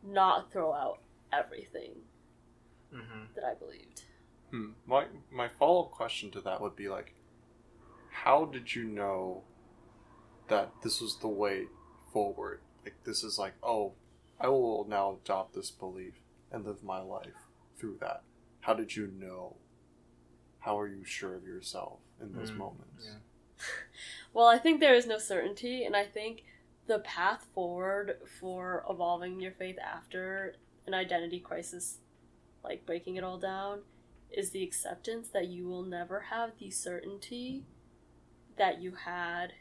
not 0.04 0.52
throw 0.52 0.72
out 0.72 0.98
everything 1.32 1.92
mm-hmm. 2.92 3.24
that 3.34 3.44
I 3.44 3.54
believed. 3.54 4.02
Hmm. 4.50 4.70
My 4.86 5.06
my 5.30 5.48
follow 5.48 5.84
up 5.84 5.90
question 5.92 6.30
to 6.32 6.40
that 6.42 6.60
would 6.60 6.76
be 6.76 6.88
like, 6.88 7.14
how 8.10 8.44
did 8.44 8.74
you 8.74 8.84
know 8.84 9.42
that 10.48 10.72
this 10.82 11.00
was 11.00 11.16
the 11.18 11.28
way 11.28 11.66
forward? 12.12 12.60
Like 12.84 12.96
this 13.04 13.22
is 13.24 13.38
like, 13.38 13.54
oh, 13.62 13.92
I 14.40 14.48
will 14.48 14.86
now 14.88 15.18
adopt 15.22 15.54
this 15.54 15.70
belief 15.70 16.14
and 16.50 16.64
live 16.66 16.82
my 16.82 17.00
life 17.00 17.48
through 17.78 17.96
that. 18.00 18.22
How 18.60 18.74
did 18.74 18.94
you 18.96 19.06
know? 19.18 19.56
How 20.60 20.78
are 20.78 20.86
you 20.88 21.04
sure 21.04 21.34
of 21.34 21.44
yourself 21.44 21.98
in 22.20 22.32
those 22.32 22.50
Mm, 22.52 22.58
moments? 22.58 23.06
yeah. 23.06 23.18
Well, 24.32 24.46
I 24.46 24.58
think 24.58 24.80
there 24.80 24.94
is 24.94 25.06
no 25.06 25.18
certainty, 25.18 25.84
and 25.84 25.94
I 25.96 26.04
think 26.04 26.44
the 26.86 27.00
path 27.00 27.46
forward 27.54 28.16
for 28.40 28.84
evolving 28.88 29.40
your 29.40 29.52
faith 29.52 29.76
after 29.78 30.54
an 30.86 30.94
identity 30.94 31.38
crisis, 31.38 31.98
like 32.64 32.86
breaking 32.86 33.16
it 33.16 33.24
all 33.24 33.38
down, 33.38 33.80
is 34.30 34.50
the 34.50 34.62
acceptance 34.62 35.28
that 35.28 35.48
you 35.48 35.66
will 35.66 35.82
never 35.82 36.20
have 36.30 36.52
the 36.58 36.70
certainty 36.70 37.64
that 38.56 38.80
you 38.80 38.92
had 38.92 39.52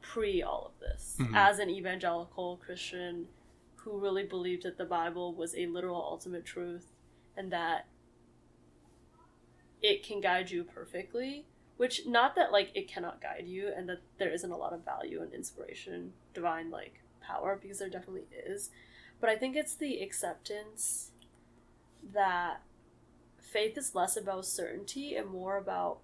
pre 0.00 0.42
all 0.42 0.66
of 0.66 0.80
this. 0.80 1.16
Mhm. 1.18 1.34
As 1.34 1.58
an 1.58 1.70
evangelical 1.70 2.56
Christian 2.58 3.28
who 3.76 3.98
really 3.98 4.24
believed 4.24 4.62
that 4.62 4.78
the 4.78 4.84
Bible 4.84 5.34
was 5.34 5.54
a 5.56 5.66
literal 5.66 6.02
ultimate 6.02 6.44
truth 6.44 6.92
and 7.36 7.50
that 7.52 7.86
it 9.82 10.02
can 10.02 10.20
guide 10.20 10.50
you 10.50 10.64
perfectly 10.64 11.46
which 11.76 12.06
not 12.06 12.36
that 12.36 12.52
like 12.52 12.70
it 12.74 12.88
cannot 12.88 13.20
guide 13.20 13.46
you 13.46 13.68
and 13.76 13.88
that 13.88 14.00
there 14.18 14.30
isn't 14.30 14.52
a 14.52 14.56
lot 14.56 14.72
of 14.72 14.84
value 14.84 15.20
and 15.20 15.32
inspiration 15.34 16.12
divine 16.32 16.70
like 16.70 17.00
power 17.20 17.58
because 17.60 17.78
there 17.80 17.90
definitely 17.90 18.24
is 18.32 18.70
but 19.20 19.28
i 19.28 19.36
think 19.36 19.56
it's 19.56 19.74
the 19.74 20.00
acceptance 20.00 21.10
that 22.12 22.60
faith 23.40 23.76
is 23.78 23.94
less 23.94 24.16
about 24.16 24.44
certainty 24.46 25.14
and 25.14 25.28
more 25.28 25.56
about 25.56 25.98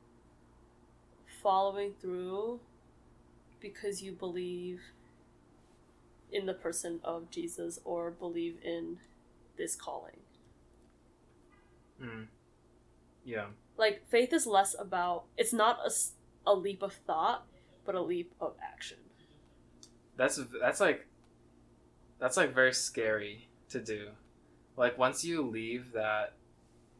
following 1.42 1.92
through 2.00 2.60
because 3.60 4.02
you 4.02 4.12
believe 4.12 4.80
in 6.32 6.46
the 6.46 6.54
person 6.54 7.00
of 7.02 7.30
jesus 7.30 7.80
or 7.84 8.10
believe 8.10 8.56
in 8.64 8.98
this 9.56 9.74
calling 9.74 10.16
Mm. 12.02 12.28
Yeah. 13.26 13.46
like 13.76 14.08
faith 14.08 14.32
is 14.32 14.46
less 14.46 14.74
about 14.78 15.24
it's 15.36 15.52
not 15.52 15.78
a, 15.84 15.90
a 16.50 16.54
leap 16.54 16.82
of 16.82 16.94
thought 16.94 17.44
but 17.84 17.94
a 17.94 18.00
leap 18.00 18.32
of 18.40 18.54
action 18.62 18.96
that's 20.16 20.40
that's 20.60 20.80
like 20.80 21.06
that's 22.18 22.36
like 22.36 22.54
very 22.54 22.72
scary 22.72 23.48
to 23.70 23.80
do. 23.80 24.08
Like 24.76 24.98
once 24.98 25.24
you 25.24 25.42
leave 25.42 25.92
that 25.92 26.34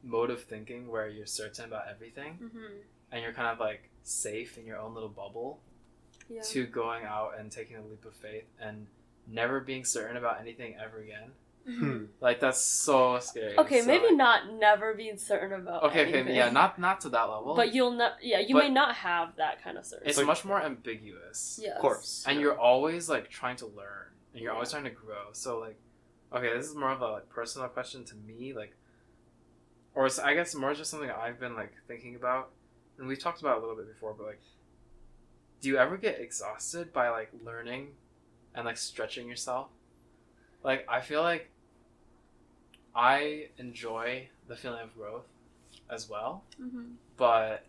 mode 0.02 0.30
of 0.30 0.42
thinking 0.44 0.88
where 0.88 1.09
you're 1.09 1.26
certain 1.26 1.64
about 1.66 1.85
everything 1.90 2.38
Mm-hmm. 2.42 2.76
and 3.12 3.22
you're 3.22 3.33
kind 3.33 3.48
of 3.48 3.59
like 3.61 3.90
safe 4.02 4.56
in 4.59 4.64
your 4.66 4.78
own 4.78 4.94
little 4.94 5.09
bubble 5.11 5.61
Yeah. 6.28 6.42
to 6.42 6.66
going 6.66 7.04
out 7.04 7.33
and 7.38 7.50
taking 7.50 7.76
a 7.76 7.83
leap 7.83 8.04
of 8.04 8.14
faith 8.14 8.44
and 8.61 8.87
never 9.26 9.61
being 9.61 9.85
certain 9.85 10.16
about 10.16 10.40
anything 10.40 10.76
ever 10.83 10.98
again. 11.00 11.33
Mhm. 11.68 12.09
Like 12.20 12.40
that's 12.40 12.61
so 12.62 13.18
scary. 13.20 13.56
Okay, 13.59 13.80
So, 13.83 13.87
maybe 13.87 14.06
like- 14.06 14.14
not 14.16 14.52
never 14.54 14.94
being 14.94 15.18
certain 15.18 15.52
about. 15.52 15.83
Okay, 15.85 16.09
okay, 16.09 16.35
yeah, 16.35 16.48
not 16.50 16.78
not 16.78 17.02
to 17.02 17.11
that 17.11 17.24
level. 17.24 17.54
But 17.54 17.74
you'll 17.74 17.90
not. 17.92 18.14
Yeah, 18.22 18.38
you 18.38 18.54
But- 18.54 18.64
may 18.64 18.70
not 18.70 18.94
have 18.96 19.37
that 19.37 19.62
kind 19.62 19.76
of 19.76 19.85
certainty. 19.85 20.09
it's 20.09 20.16
like- 20.18 20.26
much 20.26 20.44
more 20.46 20.61
ambiguous. 20.62 21.61
Yes. 21.62 21.76
Of 21.76 21.83
course. 21.83 22.24
and 22.26 22.40
you're 22.40 22.59
always 22.59 23.11
like 23.11 23.28
trying 23.28 23.56
to 23.56 23.66
learn 23.66 24.06
and 24.33 24.42
you're 24.42 24.52
always 24.52 24.70
trying 24.70 24.85
to 24.85 24.90
grow 24.90 25.28
so 25.33 25.59
like 25.59 25.76
okay 26.35 26.53
this 26.57 26.66
is 26.66 26.75
more 26.75 26.90
of 26.90 27.01
a 27.01 27.07
like 27.09 27.29
personal 27.29 27.69
question 27.69 28.05
to 28.05 28.14
me 28.14 28.53
like 28.53 28.75
or 29.95 30.07
it's, 30.07 30.19
i 30.19 30.35
guess 30.35 30.55
more 30.55 30.75
just 30.75 30.90
something 30.90 31.11
i've 31.11 31.40
been 31.40 31.55
like 31.55 31.73
thinking 31.88 32.14
about 32.14 32.51
and 32.99 33.09
we've 33.09 33.19
talked 33.19 33.40
about 33.40 33.57
it 33.57 33.59
a 33.59 33.61
little 33.61 33.77
bit 33.77 33.88
before 33.88 34.14
but 34.16 34.27
like 34.27 34.40
do 35.61 35.69
you 35.69 35.77
ever 35.79 35.97
get 35.97 36.21
exhausted 36.21 36.93
by 36.93 37.09
like 37.11 37.31
learning 37.45 37.88
and 38.55 38.64
like 38.64 38.77
stretching 38.77 39.29
yourself 39.29 39.69
like 40.62 40.87
i 40.88 41.01
feel 41.01 41.23
like 41.23 41.51
i 42.95 43.49
enjoy 43.59 44.29
the 44.49 44.57
feeling 44.57 44.83
of 44.83 44.95
growth 44.95 45.27
as 45.88 46.09
well 46.09 46.45
Mm-hmm. 46.61 46.93
but 47.16 47.64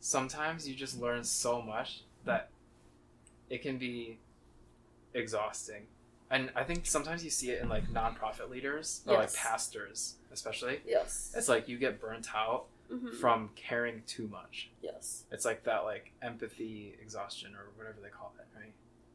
sometimes 0.00 0.68
you 0.68 0.74
just 0.74 1.00
learn 1.00 1.24
so 1.24 1.60
much 1.60 2.02
that 2.24 2.50
it 3.50 3.62
can 3.62 3.78
be 3.78 4.18
exhausting. 5.14 5.82
And 6.30 6.50
I 6.56 6.64
think 6.64 6.86
sometimes 6.86 7.22
you 7.24 7.30
see 7.30 7.50
it 7.50 7.62
in 7.62 7.68
like 7.68 7.88
nonprofit 7.92 8.50
leaders 8.50 9.02
or 9.06 9.14
like 9.14 9.34
pastors, 9.34 10.16
especially. 10.32 10.80
Yes. 10.86 11.32
It's 11.36 11.48
like 11.48 11.68
you 11.68 11.78
get 11.78 12.00
burnt 12.00 12.28
out 12.34 12.66
Mhm. 12.90 13.14
from 13.16 13.50
caring 13.56 14.02
too 14.06 14.28
much. 14.28 14.70
Yes. 14.82 15.24
It's 15.30 15.44
like 15.44 15.64
that 15.64 15.84
like 15.84 16.12
empathy 16.22 16.96
exhaustion 17.00 17.54
or 17.54 17.70
whatever 17.76 17.98
they 18.02 18.08
call 18.08 18.32
it, 18.38 18.46
right? 18.58 18.72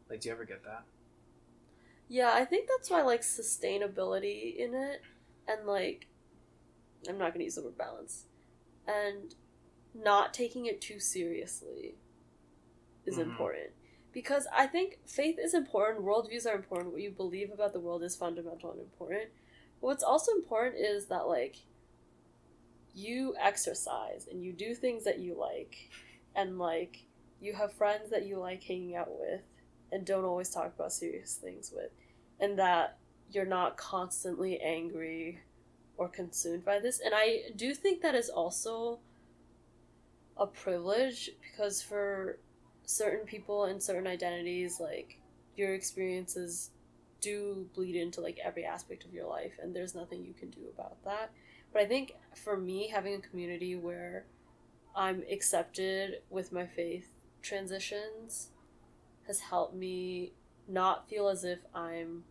Like, 0.10 0.22
do 0.22 0.30
you 0.30 0.34
ever 0.36 0.46
get 0.46 0.64
that? 0.64 0.84
Yeah, 2.08 2.32
I 2.34 2.44
think 2.46 2.68
that's 2.68 2.90
why 2.90 3.02
like 3.02 3.22
sustainability 3.22 4.56
in 4.58 4.74
it 4.74 5.02
and 5.48 5.66
like 5.66 6.08
I'm 7.10 7.18
not 7.18 7.34
gonna 7.34 7.46
use 7.46 7.56
the 7.56 7.64
word 7.64 7.78
balance. 7.78 8.26
And 8.88 9.36
not 9.94 10.34
taking 10.34 10.66
it 10.66 10.80
too 10.82 11.00
seriously 11.00 11.96
is 13.06 13.18
Mhm. 13.18 13.22
important. 13.24 13.72
Because 14.14 14.48
I 14.56 14.68
think 14.68 15.00
faith 15.06 15.38
is 15.40 15.54
important, 15.54 16.06
worldviews 16.06 16.46
are 16.46 16.56
important, 16.56 16.92
what 16.92 17.02
you 17.02 17.12
believe 17.12 17.52
about 17.52 17.74
the 17.74 17.80
world 17.80 18.04
is 18.04 18.16
fundamental 18.16 18.72
and 18.72 18.82
important. 18.82 19.30
But 19.80 19.88
what's 19.88 20.04
also 20.04 20.34
important 20.34 20.84
is 20.84 21.08
that 21.08 21.28
like 21.28 21.58
you 22.94 23.36
exercise 23.40 24.28
and 24.30 24.44
you 24.44 24.52
do 24.52 24.76
things 24.76 25.04
that 25.06 25.20
you 25.20 25.38
like. 25.40 25.90
And 26.36 26.60
like 26.60 27.06
you 27.40 27.54
have 27.54 27.74
friends 27.74 28.10
that 28.10 28.26
you 28.26 28.38
like 28.38 28.64
hanging 28.64 28.96
out 28.96 29.10
with 29.10 29.42
and 29.92 30.06
don't 30.06 30.26
always 30.26 30.50
talk 30.50 30.74
about 30.76 30.94
serious 30.94 31.36
things 31.36 31.72
with. 31.74 31.92
And 32.40 32.58
that 32.60 32.98
you're 33.32 33.46
not 33.46 33.78
constantly 33.78 34.60
angry 34.60 35.40
or 35.98 36.10
consumed 36.10 36.66
by 36.66 36.80
this. 36.80 37.00
And 37.00 37.14
i 37.16 37.52
do 37.56 37.74
think 37.74 38.02
that 38.02 38.16
is 38.16 38.30
also 38.30 39.00
a 40.38 40.48
privilege 40.48 41.30
because 41.42 41.82
for 41.82 42.40
certain 42.92 43.26
people 43.26 43.66
and 43.66 43.82
certain 43.82 44.08
identities 44.08 44.80
like 44.80 45.18
your 45.56 45.74
experiences 45.74 46.72
do 47.20 47.68
bleed 47.76 47.96
into 47.96 48.22
like 48.22 48.40
every 48.44 48.66
aspect 48.66 49.06
of 49.06 49.14
your 49.14 49.28
life 49.28 49.54
and 49.62 49.76
there's 49.76 49.96
nothing 49.96 50.24
you 50.24 50.34
can 50.34 50.50
do 50.50 50.62
about 50.74 51.04
that. 51.04 51.32
But 51.72 51.84
i 51.84 51.86
think 51.86 52.16
for 52.36 52.58
me 52.58 52.90
having 52.90 53.16
a 53.16 53.20
community 53.20 53.76
where 53.76 54.26
i'm 54.94 55.24
accepted 55.32 56.22
with 56.30 56.52
my 56.52 56.66
faith 56.66 57.08
transitions 57.42 58.50
has 59.28 59.40
helped 59.40 59.76
me 59.76 60.34
not 60.68 61.08
feel 61.10 61.28
as 61.28 61.44
if 61.44 61.60
I'm 61.74 62.24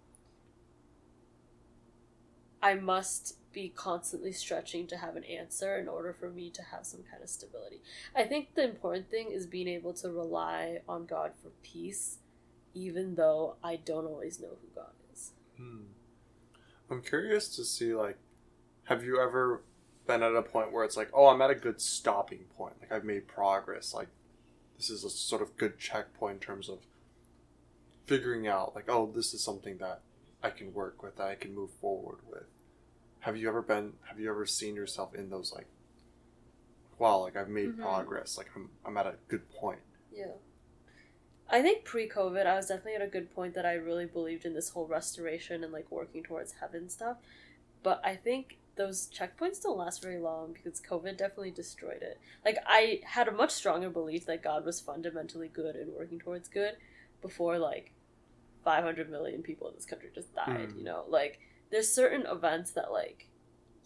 I 2.63 2.75
must 2.75 3.37
be 3.53 3.73
constantly 3.75 4.33
stretching 4.33 4.87
to 4.87 4.97
have 4.97 5.17
an 5.17 5.25
answer 5.25 5.79
in 5.79 5.89
order 5.89 6.13
for 6.13 6.31
me 6.31 6.51
to 6.51 6.63
have 6.63 6.87
some 6.87 7.01
kind 7.11 7.23
of 7.23 7.29
stability. 7.29 7.81
I 8.15 8.25
think 8.25 8.55
the 8.55 8.65
important 8.65 9.11
thing 9.11 9.31
is 9.31 9.47
being 9.47 9.69
able 9.69 9.93
to 9.95 10.09
rely 10.11 10.81
on 10.89 11.07
God 11.07 11.33
for 11.43 11.51
peace 11.63 12.19
even 12.73 13.17
though 13.17 13.57
I 13.65 13.77
don't 13.77 14.07
always 14.07 14.41
know 14.41 14.49
who 14.61 14.69
God 14.75 14.93
is. 15.13 15.33
Hmm. 15.57 15.83
I'm 16.89 17.03
curious 17.03 17.49
to 17.57 17.65
see 17.65 17.95
like, 17.95 18.17
have 18.85 19.05
you 19.05 19.21
ever 19.21 19.63
been 20.07 20.23
at 20.23 20.35
a 20.35 20.43
point 20.43 20.73
where 20.73 20.85
it's 20.85 20.97
like, 20.97 21.11
oh, 21.15 21.29
I'm 21.29 21.43
at 21.43 21.51
a 21.51 21.55
good 21.55 21.81
stopping 21.81 22.45
point. 22.57 22.75
Like 22.81 22.93
I've 22.93 23.05
made 23.05 23.29
progress. 23.29 23.95
Like 23.95 24.09
this 24.77 24.91
is 24.91 25.05
a 25.05 25.11
sort 25.11 25.43
of 25.43 25.57
good 25.57 25.79
checkpoint 25.79 26.35
in 26.35 26.41
terms 26.41 26.69
of 26.69 26.79
figuring 28.07 28.49
out 28.49 28.75
like, 28.75 28.87
oh, 28.89 29.11
this 29.15 29.33
is 29.35 29.43
something 29.43 29.79
that 29.79 30.01
I 30.43 30.51
can 30.51 30.75
work 30.75 31.03
with, 31.03 31.17
that 31.17 31.29
I 31.29 31.35
can 31.35 31.55
move 31.55 31.71
forward 31.81 32.19
with. 32.29 32.47
Have 33.21 33.37
you 33.37 33.49
ever 33.49 33.63
been? 33.63 33.95
Have 34.09 34.19
you 34.19 34.31
ever 34.31 34.47
seen 34.47 34.75
yourself 34.75 35.15
in 35.15 35.31
those 35.31 35.53
like, 35.53 35.67
wow, 36.99 37.19
like 37.21 37.37
I've 37.37 37.49
made 37.49 37.77
Mhm. 37.77 37.81
progress. 37.83 38.37
Like 38.39 38.49
I'm 38.57 38.71
I'm 38.85 38.97
at 38.97 39.07
a 39.07 39.17
good 39.29 39.49
point. 39.51 39.81
Yeah. 40.13 40.33
I 41.49 41.63
think 41.63 41.85
pre 41.85 42.09
COVID, 42.09 42.47
I 42.47 42.55
was 42.57 42.67
definitely 42.69 42.95
at 42.95 43.03
a 43.03 43.09
good 43.09 43.31
point 43.35 43.55
that 43.55 43.67
I 43.67 43.75
really 43.75 44.07
believed 44.07 44.45
in 44.45 44.55
this 44.55 44.71
whole 44.71 44.87
restoration 44.87 45.65
and 45.65 45.73
like 45.73 45.91
working 45.91 46.23
towards 46.23 46.53
heaven 46.55 46.89
stuff. 46.89 47.19
But 47.83 48.01
I 48.05 48.15
think 48.17 48.59
those 48.77 49.09
checkpoints 49.09 49.61
don't 49.63 49.77
last 49.77 50.01
very 50.03 50.19
long 50.19 50.53
because 50.53 50.81
COVID 50.81 51.17
definitely 51.17 51.51
destroyed 51.51 52.03
it. 52.03 52.19
Like, 52.45 52.57
I 52.67 53.01
had 53.05 53.27
a 53.29 53.33
much 53.33 53.51
stronger 53.51 53.91
belief 53.91 54.27
that 54.27 54.43
God 54.43 54.65
was 54.65 54.81
fundamentally 54.81 55.49
good 55.49 55.77
and 55.77 55.93
working 55.93 56.19
towards 56.19 56.49
good 56.49 56.77
before 57.21 57.59
like 57.59 57.93
500 58.65 59.11
million 59.11 59.43
people 59.43 59.69
in 59.69 59.75
this 59.75 59.87
country 59.87 60.11
just 60.15 60.35
died, 60.35 60.71
Mm. 60.71 60.79
you 60.79 60.85
know? 60.85 61.05
Like, 61.09 61.41
there's 61.71 61.93
certain 61.93 62.27
events 62.27 62.71
that 62.73 62.93
like 62.93 63.29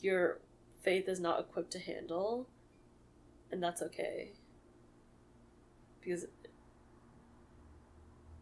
your 0.01 0.41
faith 0.83 1.09
is 1.09 1.21
not 1.21 1.41
equipped 1.41 1.71
to 1.73 1.79
handle, 1.79 2.47
and 3.51 3.63
that's 3.63 3.83
okay. 3.83 4.33
Because 6.01 6.27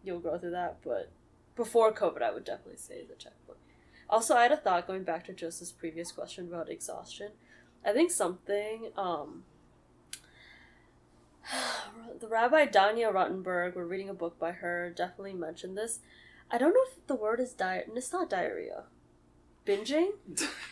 you'll 0.03 0.19
grow 0.19 0.39
through 0.39 0.51
that, 0.51 0.79
but 0.85 1.11
before 1.55 1.93
COVID, 1.93 2.23
I 2.23 2.33
would 2.33 2.45
definitely 2.45 2.79
say 2.79 3.05
the 3.09 3.15
checkpoint. 3.15 3.59
Also, 4.09 4.35
I 4.35 4.43
had 4.43 4.53
a 4.53 4.57
thought 4.57 4.87
going 4.87 5.05
back 5.05 5.25
to 5.27 5.33
Joseph's 5.33 5.73
previous 5.73 6.13
question 6.13 6.49
about 6.49 6.69
exhaustion. 6.69 7.31
I 7.85 7.93
think 7.93 8.11
something, 8.11 8.91
um, 8.97 9.45
the 12.21 12.29
Rabbi 12.29 12.67
Danya 12.67 13.13
Ruttenberg, 13.13 13.75
we're 13.75 13.85
reading 13.85 14.09
a 14.09 14.15
book 14.15 14.39
by 14.39 14.53
her, 14.53 14.93
definitely 14.95 15.35
mentioned 15.35 15.77
this. 15.77 16.01
I 16.51 16.59
don't 16.59 16.75
know 16.75 16.85
if 16.91 17.07
the 17.07 17.15
word 17.15 17.41
is 17.41 17.55
diet. 17.55 17.91
It's 17.95 18.13
not 18.13 18.29
diarrhea. 18.29 18.85
Binging? 19.67 20.11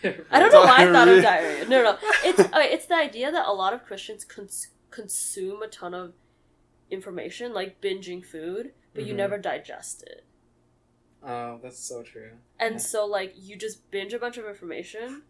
I 0.30 0.40
don't 0.40 0.52
know 0.52 0.62
why 0.62 0.88
I 0.88 0.92
thought 0.92 1.08
of 1.08 1.22
diarrhea. 1.22 1.68
No, 1.68 1.82
no, 1.84 1.98
it's 2.24 2.40
uh, 2.40 2.48
it's 2.54 2.86
the 2.86 2.96
idea 2.96 3.30
that 3.30 3.46
a 3.46 3.52
lot 3.52 3.72
of 3.72 3.84
Christians 3.84 4.24
cons- 4.24 4.68
consume 4.90 5.62
a 5.62 5.68
ton 5.68 5.94
of 5.94 6.14
information, 6.90 7.52
like 7.54 7.80
binging 7.80 8.24
food, 8.24 8.72
but 8.94 9.04
you 9.04 9.12
Mhm. 9.14 9.18
never 9.18 9.38
digest 9.38 10.02
it. 10.02 10.24
Oh, 11.22 11.60
that's 11.62 11.78
so 11.78 12.02
true. 12.02 12.32
And 12.58 12.74
Yeah. 12.74 12.78
so 12.80 13.06
like 13.06 13.34
you 13.36 13.54
just 13.56 13.88
binge 13.92 14.12
a 14.12 14.18
bunch 14.18 14.38
of 14.38 14.44
information, 14.46 15.22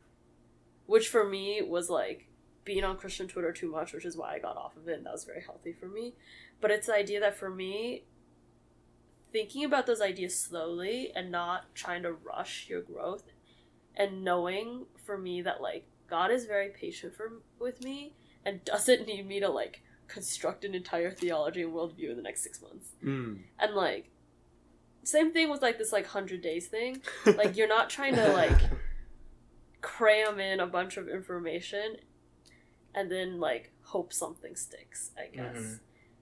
which 0.87 1.09
for 1.09 1.29
me 1.29 1.61
was 1.61 1.91
like 1.91 2.29
being 2.65 2.83
on 2.85 2.97
Christian 2.97 3.29
Twitter 3.29 3.53
too 3.53 3.71
much, 3.71 3.93
which 3.93 4.07
is 4.07 4.17
why 4.17 4.35
I 4.35 4.39
got 4.39 4.57
off 4.57 4.77
of 4.77 4.89
it, 4.89 4.97
and 4.97 5.05
that 5.07 5.13
was 5.13 5.25
very 5.25 5.43
healthy 5.43 5.73
for 5.75 5.87
me. 5.87 6.15
But 6.63 6.71
it's 6.71 6.87
the 6.87 6.95
idea 6.95 7.21
that 7.21 7.37
for 7.37 7.51
me, 7.51 8.05
thinking 9.33 9.65
about 9.65 9.87
those 9.87 10.01
ideas 10.01 10.39
slowly 10.39 11.13
and 11.15 11.31
not 11.31 11.75
trying 11.75 12.03
to 12.05 12.13
rush 12.13 12.69
your 12.69 12.81
growth, 12.81 13.25
and 14.01 14.25
knowing 14.25 14.87
for 15.05 15.17
me 15.19 15.43
that 15.43 15.61
like 15.61 15.85
God 16.09 16.31
is 16.33 16.47
very 16.47 16.71
patient 16.71 17.15
for 17.15 17.33
with 17.61 17.85
me 17.85 18.15
and 18.45 18.65
doesn't 18.65 19.07
need 19.07 19.27
me 19.29 19.39
to 19.41 19.49
like 19.49 19.83
construct 20.09 20.65
an 20.65 20.75
entire 20.75 21.11
theology 21.11 21.63
and 21.63 21.73
worldview 21.73 22.11
in 22.11 22.17
the 22.17 22.23
next 22.23 22.43
six 22.43 22.61
months. 22.63 22.89
Mm. 23.05 23.41
And 23.59 23.75
like, 23.75 24.11
same 25.05 25.33
thing 25.33 25.51
with 25.51 25.63
like 25.63 25.79
this 25.79 25.93
like 25.93 26.07
hundred 26.07 26.41
days 26.43 26.67
thing 26.67 27.01
like 27.37 27.57
you're 27.57 27.69
not 27.69 27.89
trying 27.91 28.15
to 28.15 28.29
like 28.33 28.61
cram 29.81 30.39
in 30.39 30.61
a 30.61 30.67
bunch 30.67 30.97
of 30.99 31.09
information 31.09 31.97
and 32.95 33.11
then 33.11 33.41
like 33.41 33.73
hope 33.83 34.13
something 34.13 34.55
sticks 34.55 35.11
i 35.19 35.35
guess 35.35 35.57
Mhm. 35.57 35.81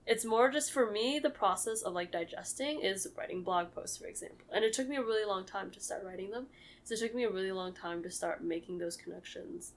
It's 0.08 0.24
more 0.24 0.50
just 0.50 0.72
for 0.72 0.90
me 0.90 1.18
the 1.18 1.30
process 1.30 1.82
of 1.82 1.92
like 1.92 2.10
digesting 2.10 2.80
is 2.80 3.06
writing 3.16 3.42
blog 3.42 3.72
posts 3.74 3.98
for 3.98 4.06
example. 4.06 4.46
And 4.52 4.64
it 4.64 4.72
took 4.72 4.88
me 4.88 4.96
a 4.96 5.02
really 5.02 5.26
long 5.26 5.44
time 5.44 5.70
to 5.72 5.80
start 5.80 6.02
writing 6.04 6.30
them. 6.30 6.46
So 6.82 6.94
it 6.94 7.00
took 7.00 7.14
me 7.14 7.24
a 7.24 7.30
really 7.30 7.52
long 7.52 7.74
time 7.74 8.02
to 8.02 8.10
start 8.10 8.42
making 8.42 8.78
those 8.78 8.96
connections 8.96 9.72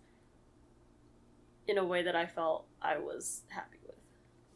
in 1.67 1.77
a 1.77 1.85
way 1.85 2.01
that 2.01 2.15
i 2.15 2.25
felt 2.25 2.65
i 2.81 2.97
was 2.97 3.41
happy 3.49 3.77
with. 3.85 3.95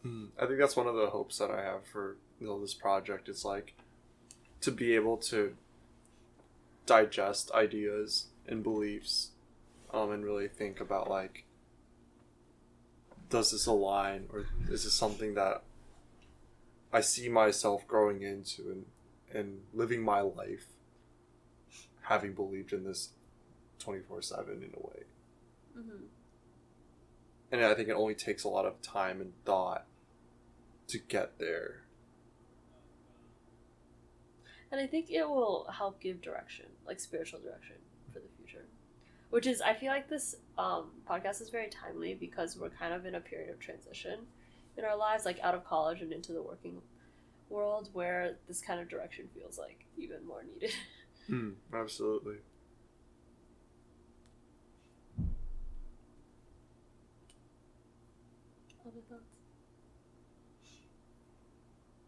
Mm, 0.06 0.30
I 0.42 0.46
think 0.46 0.60
that's 0.60 0.76
one 0.76 0.88
of 0.88 0.96
the 0.96 1.08
hopes 1.08 1.38
that 1.38 1.52
I 1.52 1.62
have 1.62 1.86
for 1.86 2.18
you 2.40 2.48
know 2.48 2.60
this 2.60 2.74
project 2.74 3.30
is 3.30 3.46
like 3.46 3.74
to 4.62 4.72
be 4.72 4.96
able 4.96 5.18
to 5.18 5.56
digest 6.86 7.52
ideas 7.52 8.28
and 8.48 8.64
beliefs 8.64 9.32
um, 9.94 10.12
and 10.12 10.24
really 10.24 10.48
think 10.48 10.80
about 10.80 11.10
like 11.10 11.45
does 13.30 13.52
this 13.52 13.66
align 13.66 14.28
or 14.32 14.46
is 14.70 14.84
this 14.84 14.94
something 14.94 15.34
that 15.36 15.64
I 16.94 17.02
see 17.02 17.28
myself 17.28 17.88
growing 17.88 18.22
into 18.22 18.72
and, 18.72 18.86
and 19.34 19.62
living 19.74 20.04
my 20.04 20.22
life 20.22 20.68
having 22.04 22.34
believed 22.34 22.72
in 22.72 22.84
this 22.84 23.10
24 23.80 24.22
7 24.22 24.54
in 24.54 24.70
a 24.76 24.88
way. 24.88 25.04
Mm-hmm. 25.78 26.04
And 27.52 27.66
I 27.66 27.74
think 27.74 27.90
it 27.90 27.94
only 27.94 28.16
takes 28.16 28.44
a 28.44 28.50
lot 28.50 28.66
of 28.66 28.82
time 28.82 29.22
and 29.22 29.34
thought 29.44 29.86
to 30.88 30.98
get 30.98 31.38
there. 31.40 31.82
And 34.72 34.82
I 34.82 34.88
think 34.88 35.10
it 35.10 35.28
will 35.28 35.68
help 35.72 36.00
give 36.00 36.22
direction, 36.22 36.66
like 36.86 37.00
spiritual 37.00 37.40
direction 37.40 37.78
for 38.12 38.20
the 38.20 38.28
future. 38.38 38.66
Which 39.36 39.48
is, 39.48 39.60
I 39.60 39.74
feel 39.74 39.90
like 39.90 40.08
this 40.08 40.38
um, 40.58 40.92
podcast 41.06 41.42
is 41.42 41.50
very 41.50 41.68
timely 41.68 42.14
because 42.14 42.56
we're 42.56 42.70
kind 42.70 42.94
of 42.94 43.06
in 43.06 43.16
a 43.16 43.20
period 43.20 43.50
of 43.50 43.60
transition 43.60 44.20
in 44.78 44.86
our 44.86 44.96
lives, 44.96 45.26
like 45.26 45.42
out 45.42 45.54
of 45.54 45.66
college 45.66 46.02
and 46.02 46.14
into 46.14 46.32
the 46.32 46.42
working 46.42 46.82
world, 47.50 47.90
where 47.92 48.38
this 48.48 48.62
kind 48.62 48.80
of 48.80 48.88
direction 48.88 49.28
feels 49.36 49.60
like 49.60 49.88
even 49.98 50.26
more 50.26 50.42
needed. 50.42 50.72
Mm, 51.30 51.56
absolutely. 51.74 52.36
Other 58.88 59.02
thoughts? 59.10 59.36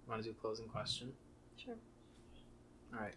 Want 0.07 0.23
to 0.23 0.29
do 0.29 0.35
closing 0.39 0.67
question? 0.67 1.11
Sure. 1.57 1.75
All 2.93 3.01
right. 3.01 3.15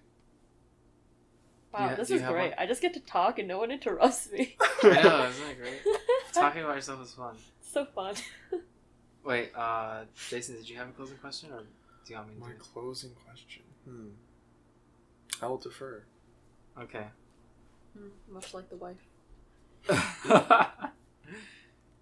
Wow, 1.73 1.91
Yeah, 1.91 1.95
this 1.95 2.11
is 2.11 2.21
great. 2.23 2.51
one? 2.51 2.55
I 2.59 2.67
just 2.67 2.83
get 2.83 2.95
to 2.95 3.01
talk 3.01 3.39
and 3.39 3.47
no 3.47 3.59
one 3.59 3.71
interrupts 3.71 4.31
me. 4.33 4.57
I 4.83 5.03
know, 5.03 5.27
isn't 5.29 5.49
it 5.51 5.59
great? 5.59 5.81
Talking 6.33 6.63
about 6.63 6.75
yourself 6.77 7.03
is 7.05 7.13
fun. 7.15 7.37
so 7.61 7.85
fun. 7.85 8.15
Wait, 9.25 9.53
uh, 9.55 10.05
Jason, 10.29 10.57
did 10.57 10.69
you 10.69 10.77
have 10.79 10.89
a 10.89 10.93
closing 10.93 11.19
question, 11.19 11.51
or 11.53 11.59
do 11.61 11.65
you 12.13 12.17
want 12.17 12.29
me 12.29 12.35
to? 12.35 12.41
My 12.41 12.47
do 12.49 12.53
it? 12.55 12.59
closing 12.61 13.11
question. 13.27 13.63
Hmm. 13.85 14.09
I 15.43 15.47
will 15.47 15.59
defer. 15.59 16.03
Okay. 16.81 17.05
Mm, 17.99 18.11
Much 18.33 18.55
like 18.55 18.69
the 18.71 18.77
wife. 18.77 18.97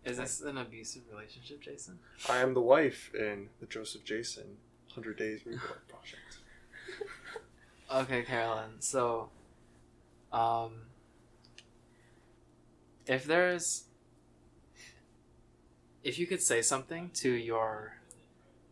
Is 0.04 0.16
this 0.16 0.40
an 0.40 0.56
abusive 0.58 1.02
relationship, 1.10 1.60
Jason? 1.60 1.98
I 2.30 2.38
am 2.38 2.54
the 2.54 2.60
wife 2.62 3.10
in 3.14 3.48
the 3.60 3.66
Joseph 3.66 4.04
Jason 4.04 4.56
100 4.94 5.18
Days 5.18 5.40
Rebuild 5.44 5.62
Project. 5.88 6.38
Okay, 7.92 8.22
Carolyn. 8.22 8.80
So, 8.80 9.28
um, 10.32 10.72
if 13.06 13.24
there's, 13.24 13.84
if 16.04 16.18
you 16.18 16.26
could 16.26 16.42
say 16.42 16.62
something 16.62 17.10
to 17.14 17.30
your 17.30 17.94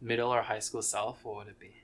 middle 0.01 0.33
or 0.33 0.43
high 0.43 0.59
school 0.59 0.83
self, 0.83 1.25
what 1.25 1.37
would 1.37 1.49
it 1.49 1.59
be? 1.59 1.75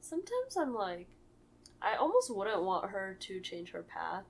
Sometimes 0.00 0.56
I'm 0.58 0.74
like, 0.74 1.06
I 1.80 1.94
almost 1.94 2.34
wouldn't 2.34 2.62
want 2.62 2.90
her 2.90 3.16
to 3.20 3.40
change 3.40 3.70
her 3.70 3.82
path 3.82 4.24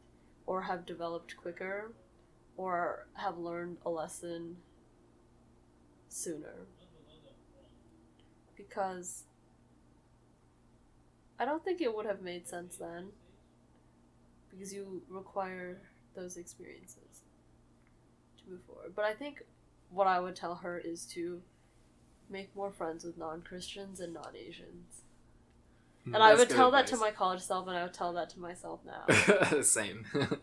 or 0.44 0.62
have 0.62 0.84
developed 0.84 1.36
quicker 1.38 1.92
or 2.56 3.06
have 3.14 3.38
learned 3.38 3.78
a 3.86 3.90
lesson 3.90 4.58
sooner. 6.10 6.66
Because 8.68 9.24
I 11.38 11.44
don't 11.44 11.64
think 11.64 11.80
it 11.80 11.94
would 11.94 12.06
have 12.06 12.20
made 12.22 12.48
sense 12.48 12.76
then. 12.76 13.08
Because 14.50 14.74
you 14.74 15.02
require 15.08 15.78
those 16.14 16.36
experiences 16.36 17.22
to 18.38 18.50
move 18.50 18.60
forward. 18.66 18.92
But 18.94 19.04
I 19.04 19.14
think 19.14 19.42
what 19.90 20.06
I 20.06 20.20
would 20.20 20.36
tell 20.36 20.56
her 20.56 20.78
is 20.78 21.04
to 21.14 21.40
make 22.28 22.54
more 22.54 22.70
friends 22.70 23.04
with 23.04 23.16
non 23.16 23.42
Christians 23.42 24.00
and 24.00 24.12
non 24.14 24.34
Asians. 24.36 25.02
And 26.06 26.16
I 26.16 26.34
would 26.34 26.48
tell 26.48 26.70
that 26.72 26.86
to 26.88 26.96
my 26.96 27.10
college 27.10 27.40
self, 27.42 27.68
and 27.68 27.76
I 27.76 27.82
would 27.84 27.92
tell 27.94 28.12
that 28.14 28.30
to 28.30 28.40
myself 28.40 28.80
now. 28.84 29.60
Same. 29.62 30.04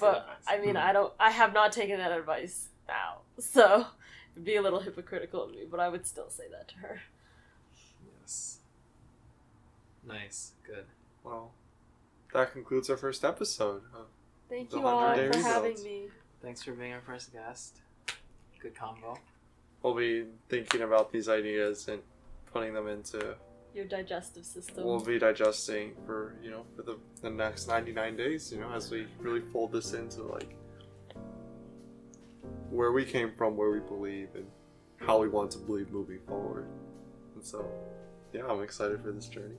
But. 0.00 0.28
I 0.46 0.58
mean, 0.60 0.70
Hmm. 0.70 0.76
I 0.76 0.92
don't. 0.92 1.12
I 1.18 1.32
have 1.32 1.52
not 1.52 1.72
taken 1.72 1.98
that 1.98 2.12
advice 2.12 2.68
now, 2.86 3.22
so 3.38 3.86
it'd 4.32 4.44
be 4.44 4.54
a 4.54 4.62
little 4.62 4.78
hypocritical 4.78 5.42
of 5.42 5.50
me. 5.50 5.64
But 5.68 5.80
I 5.80 5.88
would 5.88 6.06
still 6.06 6.30
say 6.30 6.44
that 6.52 6.68
to 6.68 6.76
her. 6.78 7.00
Yes. 10.06 10.14
Nice. 10.14 10.52
Good. 10.66 10.84
Well, 11.24 11.52
that 12.32 12.52
concludes 12.52 12.90
our 12.90 12.96
first 12.96 13.24
episode. 13.24 13.82
of 13.94 14.06
Thank 14.48 14.70
The 14.70 14.78
you 14.78 14.86
all 14.86 14.96
100 14.96 15.26
for 15.26 15.32
Day 15.32 15.42
having 15.42 15.82
me. 15.82 16.02
Thanks 16.42 16.62
for 16.62 16.72
being 16.72 16.92
our 16.92 17.00
first 17.00 17.32
guest. 17.32 17.80
Good 18.58 18.74
combo. 18.74 19.18
We'll 19.82 19.94
be 19.94 20.26
thinking 20.48 20.82
about 20.82 21.12
these 21.12 21.28
ideas 21.28 21.88
and 21.88 22.02
putting 22.52 22.74
them 22.74 22.88
into. 22.88 23.36
Your 23.74 23.86
digestive 23.86 24.44
system. 24.44 24.84
We'll 24.84 25.00
be 25.00 25.18
digesting 25.18 25.92
for 26.04 26.34
you 26.42 26.50
know 26.50 26.64
for 26.76 26.82
the 26.82 26.98
the 27.22 27.30
next 27.30 27.68
99 27.68 28.16
days. 28.16 28.52
You 28.52 28.60
know 28.60 28.70
as 28.72 28.90
we 28.90 29.06
really 29.18 29.40
fold 29.40 29.72
this 29.72 29.94
into 29.94 30.22
like 30.22 30.54
where 32.70 32.92
we 32.92 33.04
came 33.04 33.32
from, 33.36 33.56
where 33.56 33.70
we 33.70 33.80
believe, 33.80 34.28
and 34.34 34.46
how 34.96 35.18
we 35.18 35.28
want 35.28 35.50
to 35.52 35.58
believe 35.58 35.90
moving 35.90 36.18
forward. 36.26 36.66
And 37.34 37.44
so, 37.44 37.64
yeah, 38.32 38.46
I'm 38.48 38.62
excited 38.62 39.02
for 39.02 39.12
this 39.12 39.26
journey. 39.26 39.56